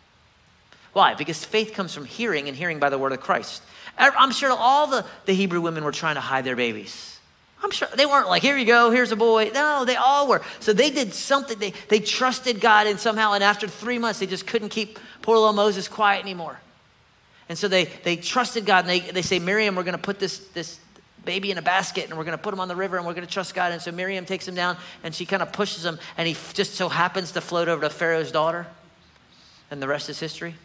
[0.94, 1.14] Why?
[1.14, 3.62] Because faith comes from hearing and hearing by the word of Christ.
[4.00, 7.19] I'm sure all the, the Hebrew women were trying to hide their babies.
[7.62, 9.52] I'm sure they weren't like, here you go, here's a boy.
[9.54, 10.42] No, they all were.
[10.60, 11.60] So they did something.
[11.60, 15.36] They, they trusted God and somehow, and after three months, they just couldn't keep poor
[15.38, 16.60] little Moses quiet anymore.
[17.50, 20.20] And so they, they trusted God and they, they say, Miriam, we're going to put
[20.20, 20.80] this, this
[21.26, 23.14] baby in a basket and we're going to put him on the river and we're
[23.14, 23.72] going to trust God.
[23.74, 26.76] And so Miriam takes him down and she kind of pushes him and he just
[26.76, 28.68] so happens to float over to Pharaoh's daughter.
[29.72, 30.56] And the rest is history.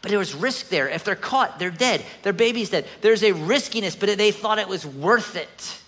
[0.00, 0.88] But there was risk there.
[0.88, 2.04] If they're caught, they're dead.
[2.22, 2.86] Their baby's dead.
[3.00, 5.80] There's a riskiness, but they thought it was worth it.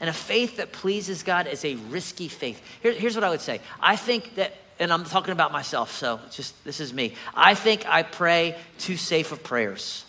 [0.00, 2.60] And a faith that pleases God is a risky faith.
[2.82, 6.18] Here, here's what I would say I think that, and I'm talking about myself, so
[6.32, 7.14] just this is me.
[7.34, 10.04] I think I pray too safe of prayers.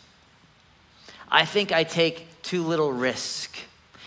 [1.30, 3.56] I think I take too little risk.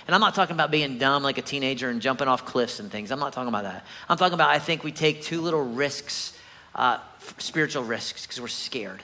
[0.06, 2.90] And I'm not talking about being dumb like a teenager and jumping off cliffs and
[2.90, 3.10] things.
[3.10, 3.84] I'm not talking about that.
[4.08, 6.35] I'm talking about I think we take too little risks
[6.76, 6.98] uh,
[7.38, 9.02] spiritual risks because we're scared,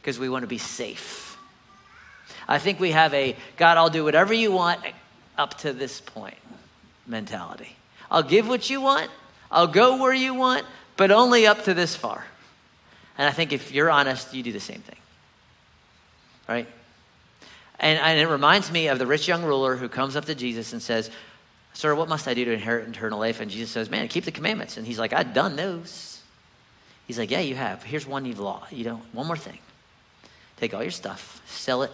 [0.00, 1.36] because we want to be safe.
[2.48, 4.80] I think we have a God, I'll do whatever you want
[5.38, 6.36] up to this point
[7.06, 7.76] mentality.
[8.10, 9.10] I'll give what you want,
[9.50, 10.64] I'll go where you want,
[10.96, 12.24] but only up to this far.
[13.18, 14.96] And I think if you're honest, you do the same thing.
[16.48, 16.66] Right?
[17.78, 20.72] And, and it reminds me of the rich young ruler who comes up to Jesus
[20.72, 21.10] and says,
[21.72, 23.40] Sir, what must I do to inherit eternal life?
[23.40, 24.76] And Jesus says, Man, keep the commandments.
[24.76, 26.19] And he's like, I've done those.
[27.06, 27.82] He's like, Yeah, you have.
[27.82, 28.72] Here's one you've lost.
[28.72, 29.58] You don't, one more thing.
[30.56, 31.92] Take all your stuff, sell it,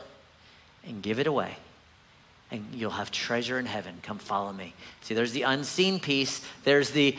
[0.84, 1.56] and give it away.
[2.50, 3.94] And you'll have treasure in heaven.
[4.02, 4.74] Come follow me.
[5.02, 6.44] See, there's the unseen piece.
[6.64, 7.16] There's the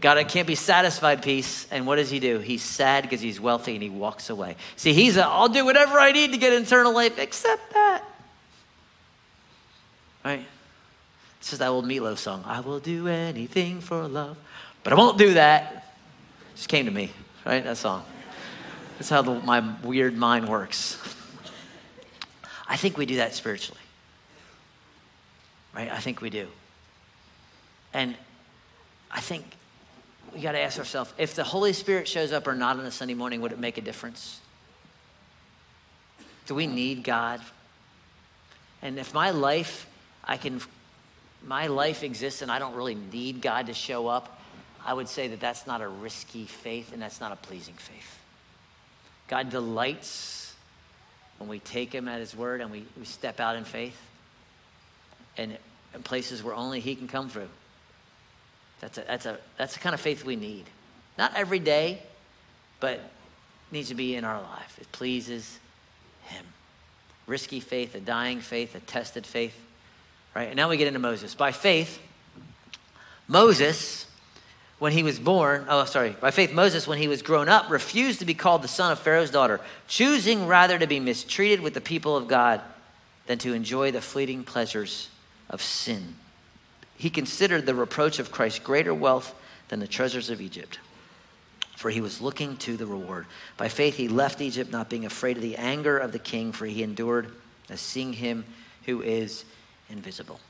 [0.00, 1.66] God I can't be satisfied piece.
[1.70, 2.38] And what does he do?
[2.38, 4.56] He's sad because he's wealthy and he walks away.
[4.76, 8.04] See, he's a, I'll do whatever I need to get eternal life except that.
[10.24, 10.44] Right?
[11.40, 12.42] This is that old Meatloaf song.
[12.46, 14.36] I will do anything for love,
[14.84, 15.94] but I won't do that.
[16.54, 17.10] Just came to me,
[17.48, 17.64] right?
[17.64, 18.04] That song.
[18.98, 20.98] That's how the, my weird mind works.
[22.68, 23.80] I think we do that spiritually.
[25.74, 25.90] Right?
[25.90, 26.46] I think we do.
[27.94, 28.14] And
[29.10, 29.44] I think
[30.34, 32.90] we got to ask ourselves if the Holy Spirit shows up or not on a
[32.90, 34.40] Sunday morning, would it make a difference?
[36.46, 37.40] Do we need God?
[38.82, 39.88] And if my life,
[40.22, 40.60] I can,
[41.46, 44.37] my life exists and I don't really need God to show up,
[44.84, 48.18] I would say that that's not a risky faith and that's not a pleasing faith.
[49.28, 50.54] God delights
[51.38, 53.98] when we take Him at His word and we, we step out in faith
[55.36, 55.56] and
[55.94, 57.48] in places where only He can come through.
[58.80, 60.64] That's, a, that's, a, that's the kind of faith we need.
[61.16, 62.02] Not every day,
[62.80, 63.00] but
[63.70, 64.78] needs to be in our life.
[64.80, 65.58] It pleases
[66.24, 66.44] Him.
[67.26, 69.58] Risky faith, a dying faith, a tested faith.
[70.34, 70.48] Right?
[70.48, 71.34] And now we get into Moses.
[71.34, 71.98] By faith,
[73.26, 74.06] Moses,
[74.78, 78.20] when he was born, oh, sorry, by faith, Moses, when he was grown up, refused
[78.20, 81.80] to be called the son of Pharaoh's daughter, choosing rather to be mistreated with the
[81.80, 82.60] people of God
[83.26, 85.08] than to enjoy the fleeting pleasures
[85.50, 86.14] of sin
[86.98, 89.34] he considered the reproach of Christ greater wealth
[89.68, 90.80] than the treasures of Egypt,
[91.76, 93.26] for he was looking to the reward.
[93.56, 96.66] By faith, he left Egypt, not being afraid of the anger of the king, for
[96.66, 97.32] he endured
[97.70, 98.44] as seeing him
[98.84, 99.44] who is
[99.88, 100.40] invisible.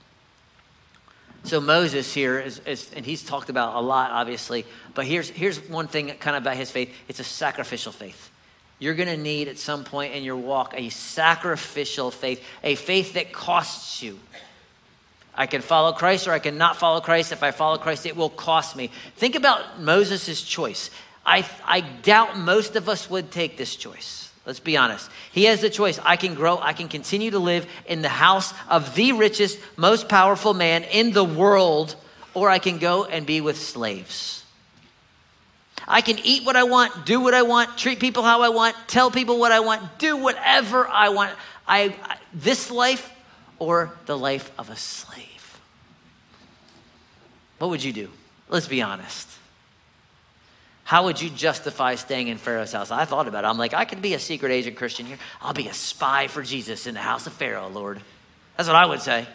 [1.44, 5.58] So Moses here is, is, and he's talked about a lot, obviously, but here's, here's
[5.68, 8.30] one thing kind of about his faith it's a sacrificial faith.
[8.78, 13.14] You're going to need at some point in your walk a sacrificial faith, a faith
[13.14, 14.18] that costs you.
[15.34, 17.32] I can follow Christ or I can not follow Christ.
[17.32, 18.90] If I follow Christ, it will cost me.
[19.16, 20.90] Think about Moses' choice.
[21.24, 24.27] I, I doubt most of us would take this choice.
[24.48, 25.10] Let's be honest.
[25.30, 26.00] He has the choice.
[26.02, 30.08] I can grow, I can continue to live in the house of the richest, most
[30.08, 31.94] powerful man in the world,
[32.32, 34.42] or I can go and be with slaves.
[35.86, 38.74] I can eat what I want, do what I want, treat people how I want,
[38.86, 41.30] tell people what I want, do whatever I want.
[41.66, 43.12] I, I this life
[43.58, 45.60] or the life of a slave.
[47.58, 48.08] What would you do?
[48.48, 49.28] Let's be honest.
[50.88, 52.90] How would you justify staying in Pharaoh's house?
[52.90, 53.46] I thought about it.
[53.46, 55.18] I'm like, I could be a secret agent Christian here.
[55.42, 58.00] I'll be a spy for Jesus in the house of Pharaoh, Lord.
[58.56, 59.26] That's what I would say.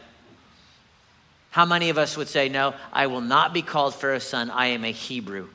[1.52, 4.50] How many of us would say, No, I will not be called Pharaoh's son.
[4.50, 5.48] I am a Hebrew.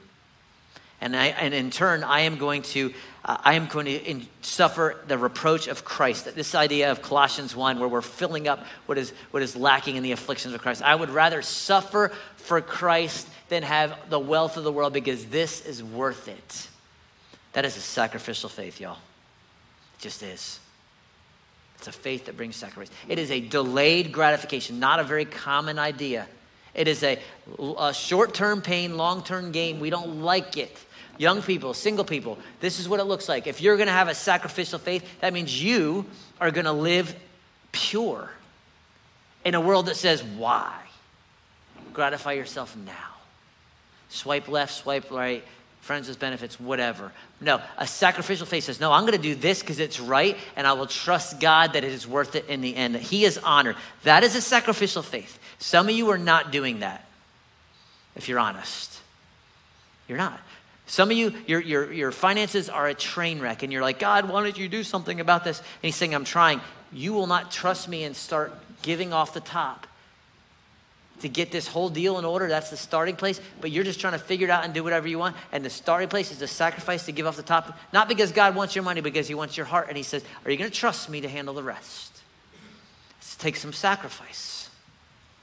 [1.00, 2.94] And, I, and in turn, I am going to,
[3.28, 6.34] I am going to in, suffer the reproach of Christ.
[6.34, 10.02] This idea of Colossians 1, where we're filling up what is, what is lacking in
[10.02, 10.82] the afflictions of Christ.
[10.82, 15.64] I would rather suffer for Christ than have the wealth of the world because this
[15.66, 16.68] is worth it.
[17.52, 18.96] That is a sacrificial faith, y'all.
[19.98, 20.58] It just is.
[21.76, 22.90] It's a faith that brings sacrifice.
[23.08, 26.26] It is a delayed gratification, not a very common idea.
[26.72, 27.18] It is a,
[27.78, 29.80] a short term pain, long term gain.
[29.80, 30.76] We don't like it.
[31.18, 33.46] Young people, single people, this is what it looks like.
[33.46, 36.07] If you're going to have a sacrificial faith, that means you
[36.40, 37.14] are going to live
[37.72, 38.31] pure
[39.44, 40.74] in a world that says, why?
[41.92, 42.92] Gratify yourself now.
[44.09, 45.44] Swipe left, swipe right,
[45.81, 47.12] friends with benefits, whatever.
[47.40, 50.66] No, a sacrificial faith says, No, I'm going to do this because it's right, and
[50.66, 53.38] I will trust God that it is worth it in the end, that He is
[53.38, 53.76] honored.
[54.04, 55.38] That is a sacrificial faith.
[55.59, 57.07] Some of you are not doing that,
[58.16, 59.00] if you're honest.
[60.09, 60.40] You're not.
[60.88, 64.27] Some of you, your, your, your finances are a train wreck, and you're like, God,
[64.29, 65.59] why don't you do something about this?
[65.59, 66.62] And He's saying, I'm trying.
[66.92, 69.87] You will not trust me and start giving off the top
[71.20, 72.48] to get this whole deal in order.
[72.48, 73.38] That's the starting place.
[73.61, 75.37] But you're just trying to figure it out and do whatever you want.
[75.53, 77.79] And the starting place is the sacrifice to give off the top.
[77.92, 79.88] Not because God wants your money, because He wants your heart.
[79.88, 82.22] And He says, Are you going to trust me to handle the rest?
[83.20, 84.70] It takes some sacrifice.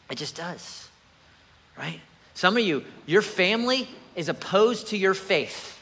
[0.10, 0.90] It just does.
[1.78, 2.00] Right?
[2.34, 5.82] Some of you, your family is opposed to your faith.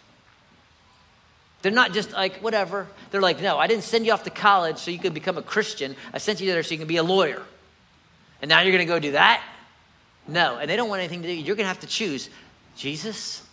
[1.62, 2.88] They're not just like, whatever.
[3.12, 5.42] They're like, no, I didn't send you off to college so you could become a
[5.42, 5.96] Christian.
[6.14, 7.42] I sent you there so you can be a lawyer.
[8.42, 9.42] And now you're going to go do that?
[10.28, 10.58] No.
[10.58, 11.34] And they don't want anything to do.
[11.34, 12.30] You're going to have to choose
[12.76, 13.44] Jesus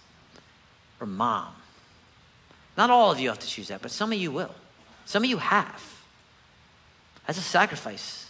[1.01, 1.53] or mom.
[2.77, 4.55] Not all of you have to choose that, but some of you will.
[5.05, 5.83] Some of you have.
[7.27, 8.30] That's a sacrifice.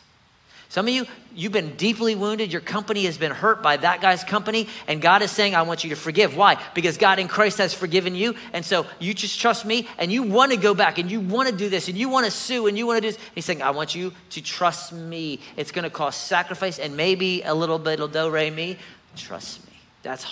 [0.71, 1.05] Some of you,
[1.35, 2.53] you've been deeply wounded.
[2.53, 5.83] Your company has been hurt by that guy's company, and God is saying, I want
[5.83, 6.37] you to forgive.
[6.37, 6.63] Why?
[6.75, 8.37] Because God in Christ has forgiven you.
[8.53, 11.49] And so you just trust me, and you want to go back, and you want
[11.49, 13.19] to do this, and you want to sue, and you want to do this.
[13.35, 15.41] He's saying, I want you to trust me.
[15.57, 18.79] It's going to cost sacrifice and maybe a little bit of do, re, mi.
[19.17, 19.73] Trust me.
[20.05, 20.25] That's,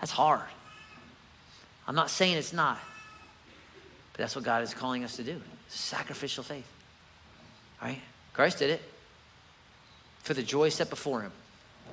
[0.00, 0.40] that's hard.
[1.86, 2.80] I'm not saying it's not,
[4.14, 6.66] but that's what God is calling us to do sacrificial faith.
[7.80, 8.00] Right?
[8.32, 8.82] Christ did it
[10.26, 11.30] for the joy set before him.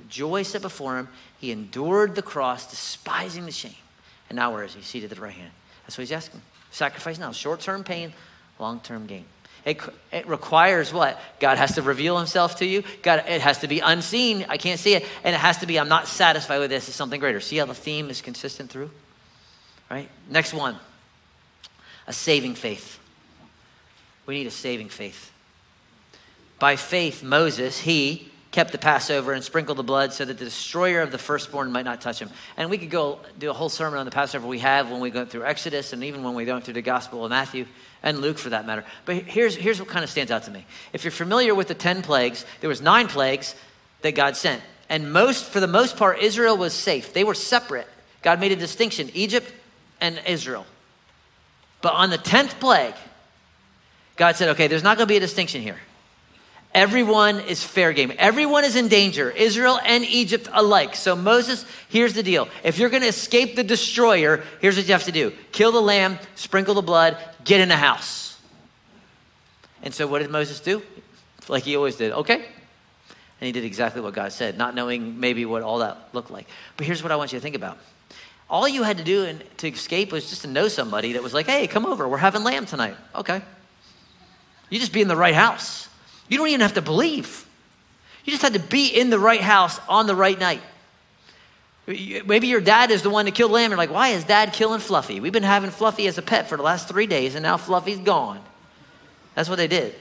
[0.08, 1.08] Joy set before him.
[1.40, 3.76] He endured the cross, despising the shame.
[4.28, 4.82] And now where is he?
[4.82, 5.52] Seated at the right hand.
[5.84, 6.42] That's what he's asking.
[6.72, 7.30] Sacrifice now.
[7.30, 8.12] Short term pain,
[8.58, 9.24] long term gain.
[9.64, 9.80] It,
[10.12, 11.18] it, requires what?
[11.40, 12.82] God has to reveal himself to you.
[13.02, 14.44] God, it has to be unseen.
[14.48, 15.06] I can't see it.
[15.22, 16.88] And it has to be, I'm not satisfied with this.
[16.88, 17.40] It's something greater.
[17.40, 18.90] See how the theme is consistent through?
[19.90, 20.10] Right?
[20.28, 20.76] Next one
[22.06, 22.98] a saving faith.
[24.26, 25.30] We need a saving faith.
[26.58, 31.00] By faith, Moses, he kept the Passover and sprinkled the blood so that the destroyer
[31.00, 32.30] of the firstborn might not touch him.
[32.56, 35.10] And we could go do a whole sermon on the Passover we have when we
[35.10, 37.66] go through Exodus and even when we go through the Gospel of Matthew
[38.04, 38.84] and Luke for that matter.
[39.06, 40.64] But here's, here's what kind of stands out to me.
[40.92, 43.56] If you're familiar with the 10 plagues, there was nine plagues
[44.02, 44.62] that God sent.
[44.88, 47.12] And most, for the most part, Israel was safe.
[47.12, 47.88] They were separate.
[48.22, 49.52] God made a distinction, Egypt
[50.00, 50.64] and Israel.
[51.82, 52.94] But on the 10th plague,
[54.14, 55.78] God said, okay, there's not going to be a distinction here.
[56.74, 58.12] Everyone is fair game.
[58.18, 60.96] Everyone is in danger, Israel and Egypt alike.
[60.96, 62.48] So, Moses, here's the deal.
[62.64, 65.80] If you're going to escape the destroyer, here's what you have to do kill the
[65.80, 68.40] lamb, sprinkle the blood, get in the house.
[69.84, 70.82] And so, what did Moses do?
[71.48, 72.12] Like he always did.
[72.12, 72.36] Okay.
[72.36, 76.48] And he did exactly what God said, not knowing maybe what all that looked like.
[76.76, 77.78] But here's what I want you to think about.
[78.48, 81.34] All you had to do in, to escape was just to know somebody that was
[81.34, 82.08] like, hey, come over.
[82.08, 82.96] We're having lamb tonight.
[83.14, 83.42] Okay.
[84.70, 85.88] You just be in the right house.
[86.28, 87.46] You don't even have to believe.
[88.24, 90.62] You just had to be in the right house on the right night.
[91.86, 93.70] Maybe your dad is the one that killed lamb.
[93.70, 95.20] You're like, why is dad killing Fluffy?
[95.20, 97.98] We've been having Fluffy as a pet for the last three days, and now Fluffy's
[97.98, 98.40] gone.
[99.34, 99.94] That's what they did.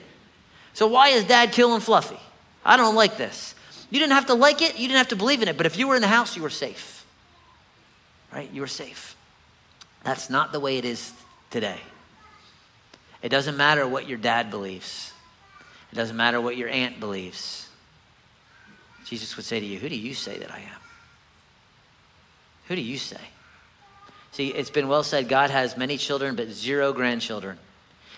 [0.74, 2.20] So why is dad killing Fluffy?
[2.64, 3.54] I don't like this.
[3.90, 5.78] You didn't have to like it, you didn't have to believe in it, but if
[5.78, 7.06] you were in the house, you were safe.
[8.34, 8.50] Right?
[8.52, 9.16] You were safe.
[10.04, 11.14] That's not the way it is
[11.52, 11.80] today.
[13.22, 15.13] It doesn't matter what your dad believes.
[15.94, 17.70] It doesn't matter what your aunt believes.
[19.06, 20.82] Jesus would say to you, Who do you say that I am?
[22.68, 23.22] Who do you say?
[24.32, 27.60] See, it's been well said God has many children, but zero grandchildren.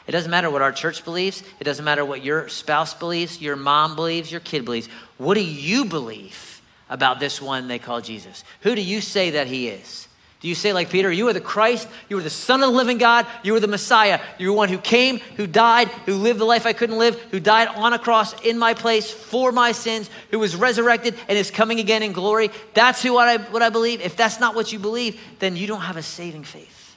[0.08, 1.44] It doesn't matter what our church believes.
[1.60, 4.88] It doesn't matter what your spouse believes, your mom believes, your kid believes.
[5.18, 8.46] What do you believe about this one they call Jesus?
[8.62, 10.08] Who do you say that he is?
[10.42, 12.76] Do you say, like Peter, you are the Christ, you are the Son of the
[12.76, 16.46] living God, you are the Messiah, you're one who came, who died, who lived the
[16.46, 20.10] life I couldn't live, who died on a cross in my place for my sins,
[20.32, 22.52] who was resurrected and is coming again in glory?
[22.74, 24.02] That's who I, what I believe.
[24.02, 26.96] If that's not what you believe, then you don't have a saving faith.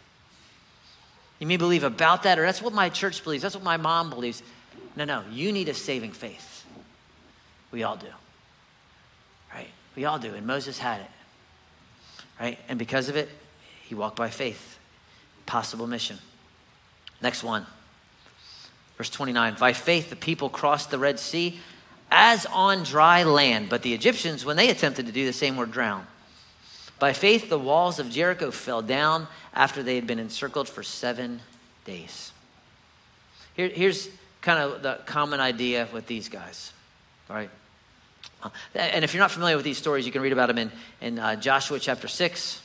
[1.38, 4.10] You may believe about that, or that's what my church believes, that's what my mom
[4.10, 4.42] believes.
[4.96, 6.66] No, no, you need a saving faith.
[7.70, 8.08] We all do.
[9.54, 9.68] Right?
[9.94, 11.10] We all do, and Moses had it
[12.40, 12.58] right?
[12.68, 13.28] And because of it,
[13.84, 14.78] he walked by faith.
[15.46, 16.18] Possible mission.
[17.22, 17.66] Next one.
[18.96, 21.58] Verse 29 By faith, the people crossed the Red Sea
[22.10, 25.66] as on dry land, but the Egyptians, when they attempted to do the same, were
[25.66, 26.06] drowned.
[26.98, 31.40] By faith, the walls of Jericho fell down after they had been encircled for seven
[31.84, 32.32] days.
[33.54, 34.08] Here, here's
[34.40, 36.72] kind of the common idea with these guys,
[37.28, 37.50] right?
[38.42, 40.72] Uh, and if you're not familiar with these stories, you can read about them in,
[41.00, 42.62] in uh, Joshua chapter 6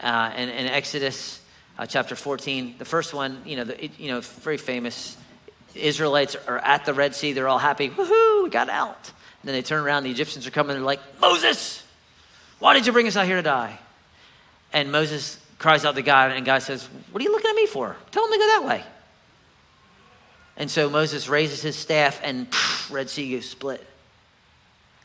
[0.00, 1.40] uh, and, and, Exodus
[1.78, 2.76] uh, chapter 14.
[2.78, 5.16] The first one, you know, the, you know, very famous.
[5.74, 7.32] Israelites are at the Red Sea.
[7.32, 7.90] They're all happy.
[7.90, 9.10] Woohoo, we got out.
[9.42, 10.04] And then they turn around.
[10.04, 10.74] The Egyptians are coming.
[10.74, 11.84] They're like, Moses,
[12.58, 13.78] why did you bring us out here to die?
[14.72, 17.66] And Moses cries out to God, and God says, What are you looking at me
[17.66, 17.96] for?
[18.10, 18.84] Tell him to go that way.
[20.56, 23.86] And so Moses raises his staff, and pff, Red Sea goes split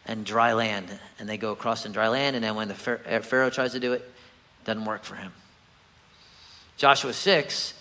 [0.10, 0.88] and dry land.
[1.20, 3.80] And they go across in dry land, and then when the uh, Pharaoh tries to
[3.80, 5.32] do it, it doesn't work for him.
[6.78, 7.76] Joshua 6,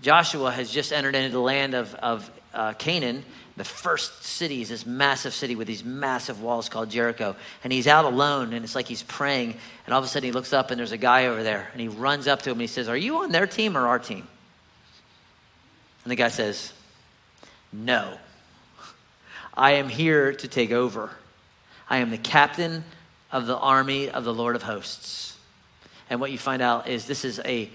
[0.00, 3.24] Joshua has just entered into the land of, of uh, Canaan.
[3.56, 7.34] The first city is this massive city with these massive walls called Jericho.
[7.64, 9.56] And he's out alone, and it's like he's praying.
[9.84, 11.68] And all of a sudden, he looks up, and there's a guy over there.
[11.72, 13.88] And he runs up to him, and he says, Are you on their team or
[13.88, 14.28] our team?
[16.04, 16.72] And the guy says,
[17.72, 18.16] No.
[19.56, 21.10] I am here to take over.
[21.88, 22.84] I am the captain
[23.30, 25.36] of the army of the Lord of hosts.
[26.10, 27.70] And what you find out is this is a,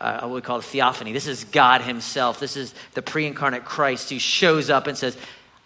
[0.00, 1.12] uh, what we call a theophany.
[1.12, 2.38] This is God Himself.
[2.38, 5.16] This is the pre incarnate Christ who shows up and says,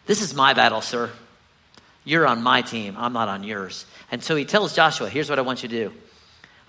[0.06, 1.10] This is my battle, sir.
[2.04, 2.94] You're on my team.
[2.96, 3.84] I'm not on yours.
[4.10, 5.92] And so he tells Joshua, Here's what I want you to do.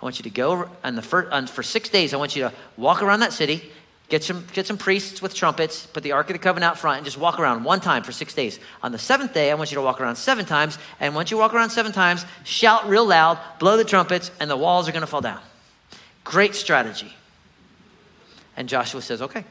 [0.02, 2.14] I want you to go on the first, for six days.
[2.14, 3.72] I want you to walk around that city,
[4.10, 6.98] get some, get some priests with trumpets, put the Ark of the Covenant out front,
[6.98, 8.60] and just walk around one time for six days.
[8.82, 10.78] On the seventh day, I want you to walk around seven times.
[11.00, 14.58] And once you walk around seven times, shout real loud, blow the trumpets, and the
[14.58, 15.42] walls are going to fall down.
[16.24, 17.14] Great strategy.
[18.56, 19.44] And Joshua says, Okay.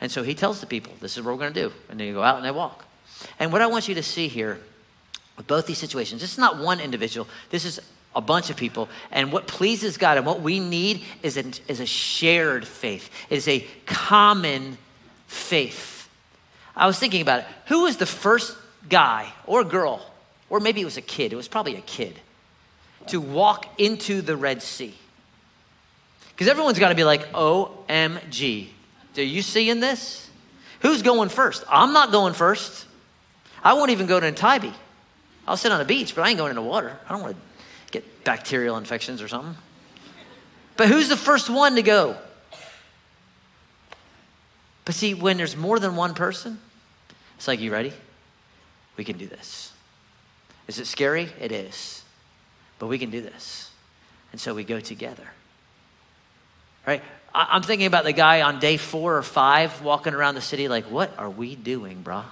[0.00, 1.72] And so he tells the people, This is what we're going to do.
[1.88, 2.84] And they go out and they walk.
[3.38, 4.60] And what I want you to see here
[5.36, 7.80] with both these situations, this is not one individual, this is
[8.18, 8.88] a bunch of people.
[9.12, 13.36] And what pleases God and what we need is a, is a shared faith, it
[13.36, 14.76] is a common
[15.28, 16.08] faith.
[16.76, 17.46] I was thinking about it.
[17.66, 18.56] Who was the first
[18.88, 20.04] guy or girl,
[20.50, 22.18] or maybe it was a kid, it was probably a kid,
[23.06, 24.94] to walk into the Red Sea?
[26.30, 28.68] Because everyone's got to be like, OMG.
[29.16, 30.28] Are you seeing this?
[30.80, 31.64] Who's going first?
[31.68, 32.86] I'm not going first.
[33.62, 34.72] I won't even go to in Tybee.
[35.46, 36.96] I'll sit on the beach, but I ain't going in the water.
[37.08, 37.47] I don't want to
[37.90, 39.56] get bacterial infections or something.
[40.76, 42.16] But who's the first one to go?
[44.84, 46.58] But see, when there's more than one person,
[47.36, 47.92] it's like, you ready?
[48.96, 49.72] We can do this.
[50.66, 51.28] Is it scary?
[51.40, 52.02] It is.
[52.78, 53.70] But we can do this.
[54.32, 55.26] And so we go together.
[56.86, 57.02] Right?
[57.34, 60.84] I'm thinking about the guy on day four or five walking around the city, like,
[60.86, 62.24] what are we doing, brah?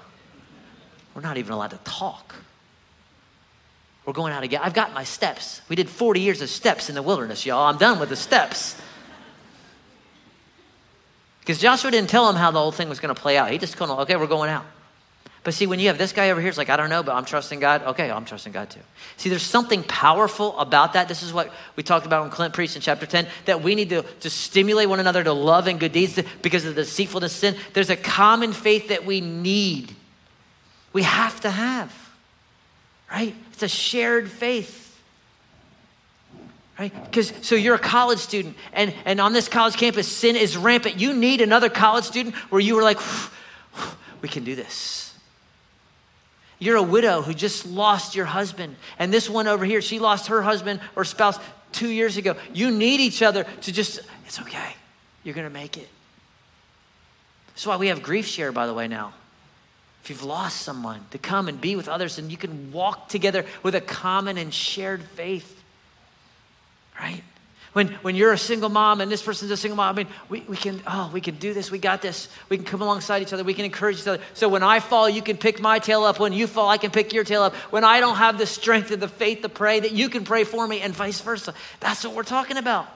[1.14, 2.34] We're not even allowed to talk.
[4.06, 4.60] We're going out again.
[4.62, 5.60] I've got my steps.
[5.68, 7.66] We did 40 years of steps in the wilderness, y'all.
[7.66, 8.80] I'm done with the steps.
[11.40, 13.50] Because Joshua didn't tell him how the whole thing was going to play out.
[13.50, 14.64] He just told him, okay, we're going out.
[15.42, 17.14] But see, when you have this guy over here, it's like, I don't know, but
[17.14, 17.82] I'm trusting God.
[17.82, 18.80] Okay, I'm trusting God too.
[19.16, 21.08] See, there's something powerful about that.
[21.08, 23.90] This is what we talked about when Clint preached in chapter 10 that we need
[23.90, 27.38] to, to stimulate one another to love and good deeds because of the deceitfulness of
[27.38, 27.56] sin.
[27.74, 29.94] There's a common faith that we need,
[30.92, 31.92] we have to have
[33.10, 33.34] right?
[33.56, 35.00] It's a shared faith.
[36.78, 36.92] Right?
[37.04, 41.00] Because so you're a college student, and, and on this college campus, sin is rampant.
[41.00, 42.98] You need another college student where you were like,
[44.20, 45.18] we can do this.
[46.58, 50.26] You're a widow who just lost your husband, and this one over here, she lost
[50.26, 51.38] her husband or spouse
[51.72, 52.36] two years ago.
[52.52, 54.74] You need each other to just, it's okay.
[55.24, 55.88] You're going to make it.
[57.48, 59.14] That's why we have grief share, by the way, now
[60.06, 63.44] if you've lost someone, to come and be with others and you can walk together
[63.64, 65.64] with a common and shared faith.
[67.00, 67.24] Right?
[67.72, 70.42] When, when you're a single mom and this person's a single mom, I mean, we,
[70.42, 71.72] we can, oh, we can do this.
[71.72, 72.28] We got this.
[72.48, 73.42] We can come alongside each other.
[73.42, 74.22] We can encourage each other.
[74.34, 76.20] So when I fall, you can pick my tail up.
[76.20, 77.56] When you fall, I can pick your tail up.
[77.72, 80.44] When I don't have the strength and the faith to pray, that you can pray
[80.44, 81.52] for me and vice versa.
[81.80, 82.86] That's what we're talking about.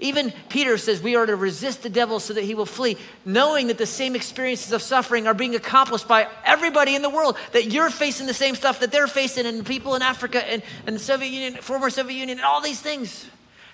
[0.00, 3.66] Even Peter says we are to resist the devil so that he will flee, knowing
[3.66, 7.66] that the same experiences of suffering are being accomplished by everybody in the world, that
[7.66, 11.00] you're facing the same stuff that they're facing, and people in Africa and, and the
[11.00, 13.26] Soviet Union, former Soviet Union, and all these things.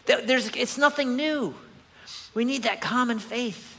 [0.06, 1.54] There's, it's nothing new.
[2.34, 3.74] We need that common faith.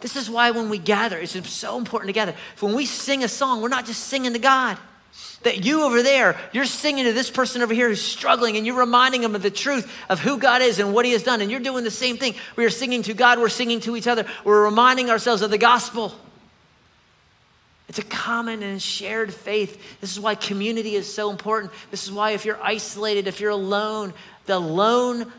[0.00, 2.34] This is why when we gather, it's so important to gather.
[2.60, 4.78] When we sing a song, we're not just singing to God.
[5.42, 8.78] That you over there, you're singing to this person over here who's struggling and you're
[8.78, 11.40] reminding them of the truth of who God is and what He has done.
[11.40, 12.34] And you're doing the same thing.
[12.56, 15.58] We are singing to God, we're singing to each other, we're reminding ourselves of the
[15.58, 16.14] gospel.
[17.88, 19.82] It's a common and shared faith.
[20.00, 21.72] This is why community is so important.
[21.90, 24.12] This is why if you're isolated, if you're alone,
[24.46, 25.32] the lone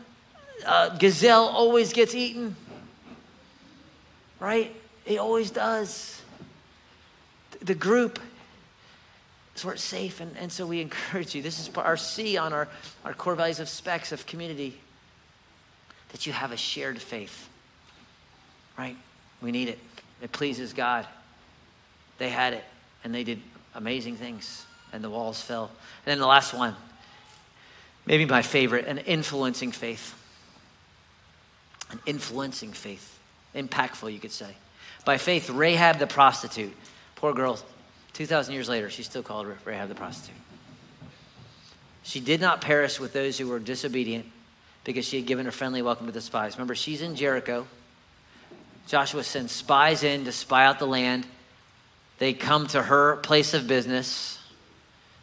[0.66, 2.56] uh, gazelle always gets eaten.
[4.38, 4.74] Right?
[5.06, 6.20] It always does.
[7.62, 8.18] The group
[9.54, 10.20] so where it's safe.
[10.20, 11.42] And, and so we encourage you.
[11.42, 12.68] This is our C on our,
[13.04, 14.78] our core values of specs of community
[16.10, 17.48] that you have a shared faith.
[18.78, 18.96] Right?
[19.40, 19.78] We need it.
[20.20, 21.06] It pleases God.
[22.18, 22.64] They had it,
[23.02, 23.40] and they did
[23.74, 25.64] amazing things, and the walls fell.
[25.64, 26.76] And then the last one,
[28.06, 30.14] maybe my favorite, an influencing faith.
[31.90, 33.18] An influencing faith.
[33.54, 34.54] Impactful, you could say.
[35.04, 36.74] By faith, Rahab the prostitute,
[37.16, 37.58] poor girl,
[38.14, 40.36] 2,000 years later, she's still called Rahab the prostitute.
[42.02, 44.26] She did not perish with those who were disobedient
[44.84, 46.56] because she had given a friendly welcome to the spies.
[46.56, 47.66] Remember, she's in Jericho.
[48.88, 51.26] Joshua sends spies in to spy out the land.
[52.18, 54.38] They come to her place of business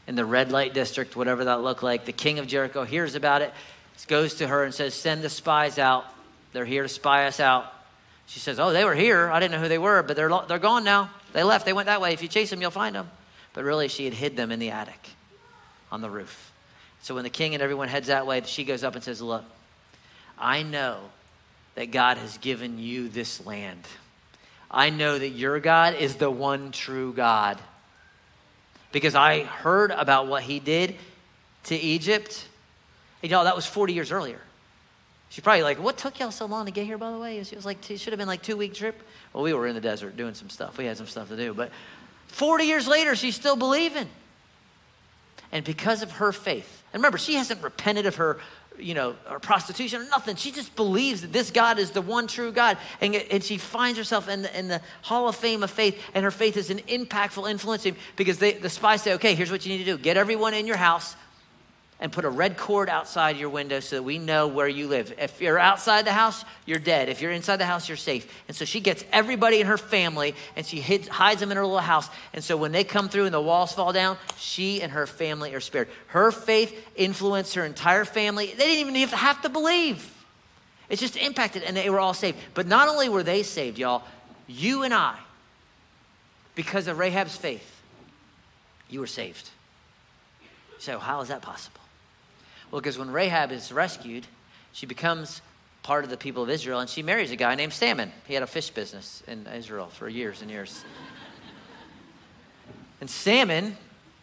[0.08, 2.06] in the red light district, whatever that looked like.
[2.06, 3.54] The king of Jericho hears about it,
[4.08, 6.06] goes to her and says, Send the spies out.
[6.54, 7.72] They're here to spy us out.
[8.26, 9.30] She says, Oh, they were here.
[9.30, 11.10] I didn't know who they were, but they're, they're gone now.
[11.34, 11.66] They left.
[11.66, 12.14] They went that way.
[12.14, 13.10] If you chase them, you'll find them.
[13.54, 15.10] But really, she had hid them in the attic
[15.92, 16.52] on the roof.
[17.02, 19.44] So when the king and everyone heads that way, she goes up and says, Look,
[20.38, 21.00] I know
[21.76, 23.84] that God has given you this land.
[24.72, 27.60] I know that your God is the one true God.
[28.92, 30.96] Because I heard about what he did
[31.66, 32.48] to Egypt.
[33.22, 34.40] Y'all, that was 40 years earlier.
[35.30, 37.38] She's probably like, what took y'all so long to get here, by the way?
[37.38, 39.02] It was like, it should have been like two week trip.
[39.32, 40.78] Well, we were in the desert doing some stuff.
[40.78, 41.54] We had some stuff to do.
[41.54, 41.72] But
[42.28, 44.10] 40 years later, she's still believing.
[45.52, 48.40] And because of her faith, and remember, she hasn't repented of her,
[48.80, 50.36] you know, her prostitution or nothing.
[50.36, 52.78] She just believes that this God is the one true God.
[53.02, 56.24] And, and she finds herself in the, in the hall of fame of faith, and
[56.24, 59.72] her faith is an impactful influence because they, the spies say, okay, here's what you
[59.72, 61.16] need to do get everyone in your house,
[62.02, 65.14] and put a red cord outside your window so that we know where you live.
[65.18, 67.10] If you're outside the house, you're dead.
[67.10, 68.32] If you're inside the house, you're safe.
[68.48, 71.66] And so she gets everybody in her family and she hides, hides them in her
[71.66, 72.10] little house.
[72.34, 75.54] And so when they come through and the walls fall down, she and her family
[75.54, 75.90] are spared.
[76.08, 78.48] Her faith influenced her entire family.
[78.48, 80.16] They didn't even have to believe.
[80.88, 82.38] It's just impacted and they were all saved.
[82.54, 84.04] But not only were they saved, y'all,
[84.48, 85.18] you and I,
[86.56, 87.82] because of Rahab's faith,
[88.90, 89.50] you were saved.
[90.80, 91.82] So, how is that possible?
[92.72, 94.28] Well, because when Rahab is rescued,
[94.72, 95.42] she becomes
[95.82, 98.12] part of the people of Israel and she marries a guy named Salmon.
[98.28, 100.84] He had a fish business in Israel for years and years.
[103.02, 103.76] and Salmon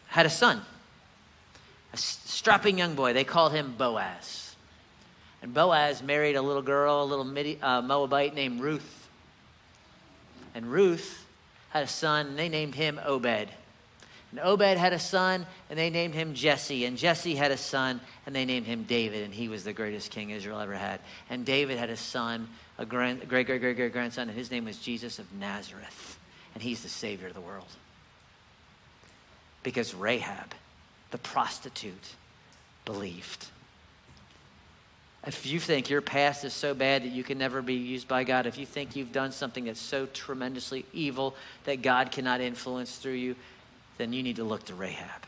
[0.08, 0.62] had a son,
[1.92, 3.12] a strapping young boy.
[3.12, 4.54] They called him Boaz.
[5.42, 9.08] And Boaz married a little girl, a little Midi, uh, Moabite named Ruth.
[10.54, 11.26] And Ruth
[11.70, 13.48] had a son, and they named him Obed.
[14.36, 16.84] And Obed had a son, and they named him Jesse.
[16.84, 20.10] And Jesse had a son, and they named him David, and he was the greatest
[20.10, 21.00] king Israel ever had.
[21.30, 24.76] And David had a son, a great, great, great, great grandson, and his name was
[24.76, 26.18] Jesus of Nazareth.
[26.52, 27.64] And he's the Savior of the world.
[29.62, 30.52] Because Rahab,
[31.12, 32.14] the prostitute,
[32.84, 33.46] believed.
[35.26, 38.22] If you think your past is so bad that you can never be used by
[38.24, 41.34] God, if you think you've done something that's so tremendously evil
[41.64, 43.34] that God cannot influence through you,
[43.98, 45.22] then you need to look to Rahab,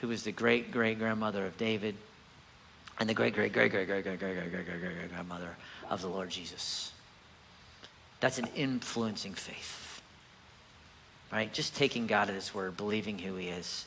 [0.00, 1.96] who was the great great grandmother of David
[2.98, 5.56] and the great great great great great great great great great great great grandmother
[5.90, 6.92] of the Lord Jesus.
[8.20, 10.02] That's an influencing faith,
[11.32, 11.52] right?
[11.52, 13.86] Just taking God at His word, believing who He is.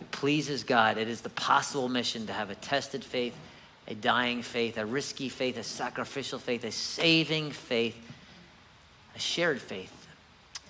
[0.00, 0.96] It pleases God.
[0.96, 3.34] It is the possible mission to have a tested faith,
[3.86, 7.96] a dying faith, a risky faith, a sacrificial faith, a saving faith,
[9.14, 10.03] a shared faith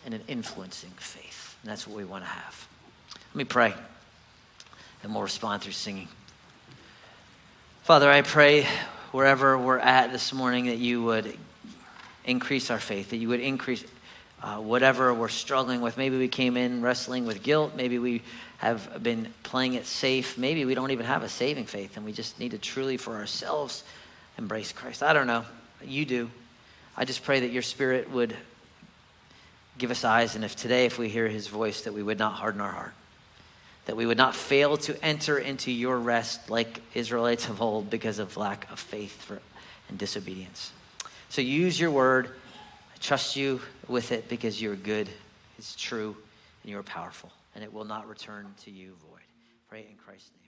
[0.05, 1.57] and an influencing faith.
[1.63, 2.69] And that's what we want to have.
[3.33, 3.75] Let me pray,
[5.03, 6.09] and we'll respond through singing.
[7.83, 8.67] Father, I pray
[9.13, 11.37] wherever we're at this morning that you would
[12.25, 13.85] increase our faith, that you would increase
[14.43, 15.97] uh, whatever we're struggling with.
[15.97, 17.73] Maybe we came in wrestling with guilt.
[17.77, 18.23] Maybe we
[18.59, 20.37] have been playing it safe.
[20.37, 23.15] Maybe we don't even have a saving faith and we just need to truly, for
[23.15, 23.85] ourselves,
[24.37, 25.03] embrace Christ.
[25.03, 25.45] I don't know.
[25.83, 26.31] You do.
[26.97, 28.37] I just pray that your spirit would
[29.77, 32.35] Give us eyes, and if today, if we hear his voice, that we would not
[32.35, 32.95] harden our heart,
[33.87, 38.19] that we would not fail to enter into your rest like Israelites of old because
[38.19, 39.41] of lack of faith for,
[39.89, 40.73] and disobedience.
[41.29, 42.29] So use your word.
[42.95, 45.09] I trust you with it because you're good,
[45.59, 46.17] it's true,
[46.63, 49.21] and you're powerful, and it will not return to you void.
[49.69, 50.44] Pray in Christ's name.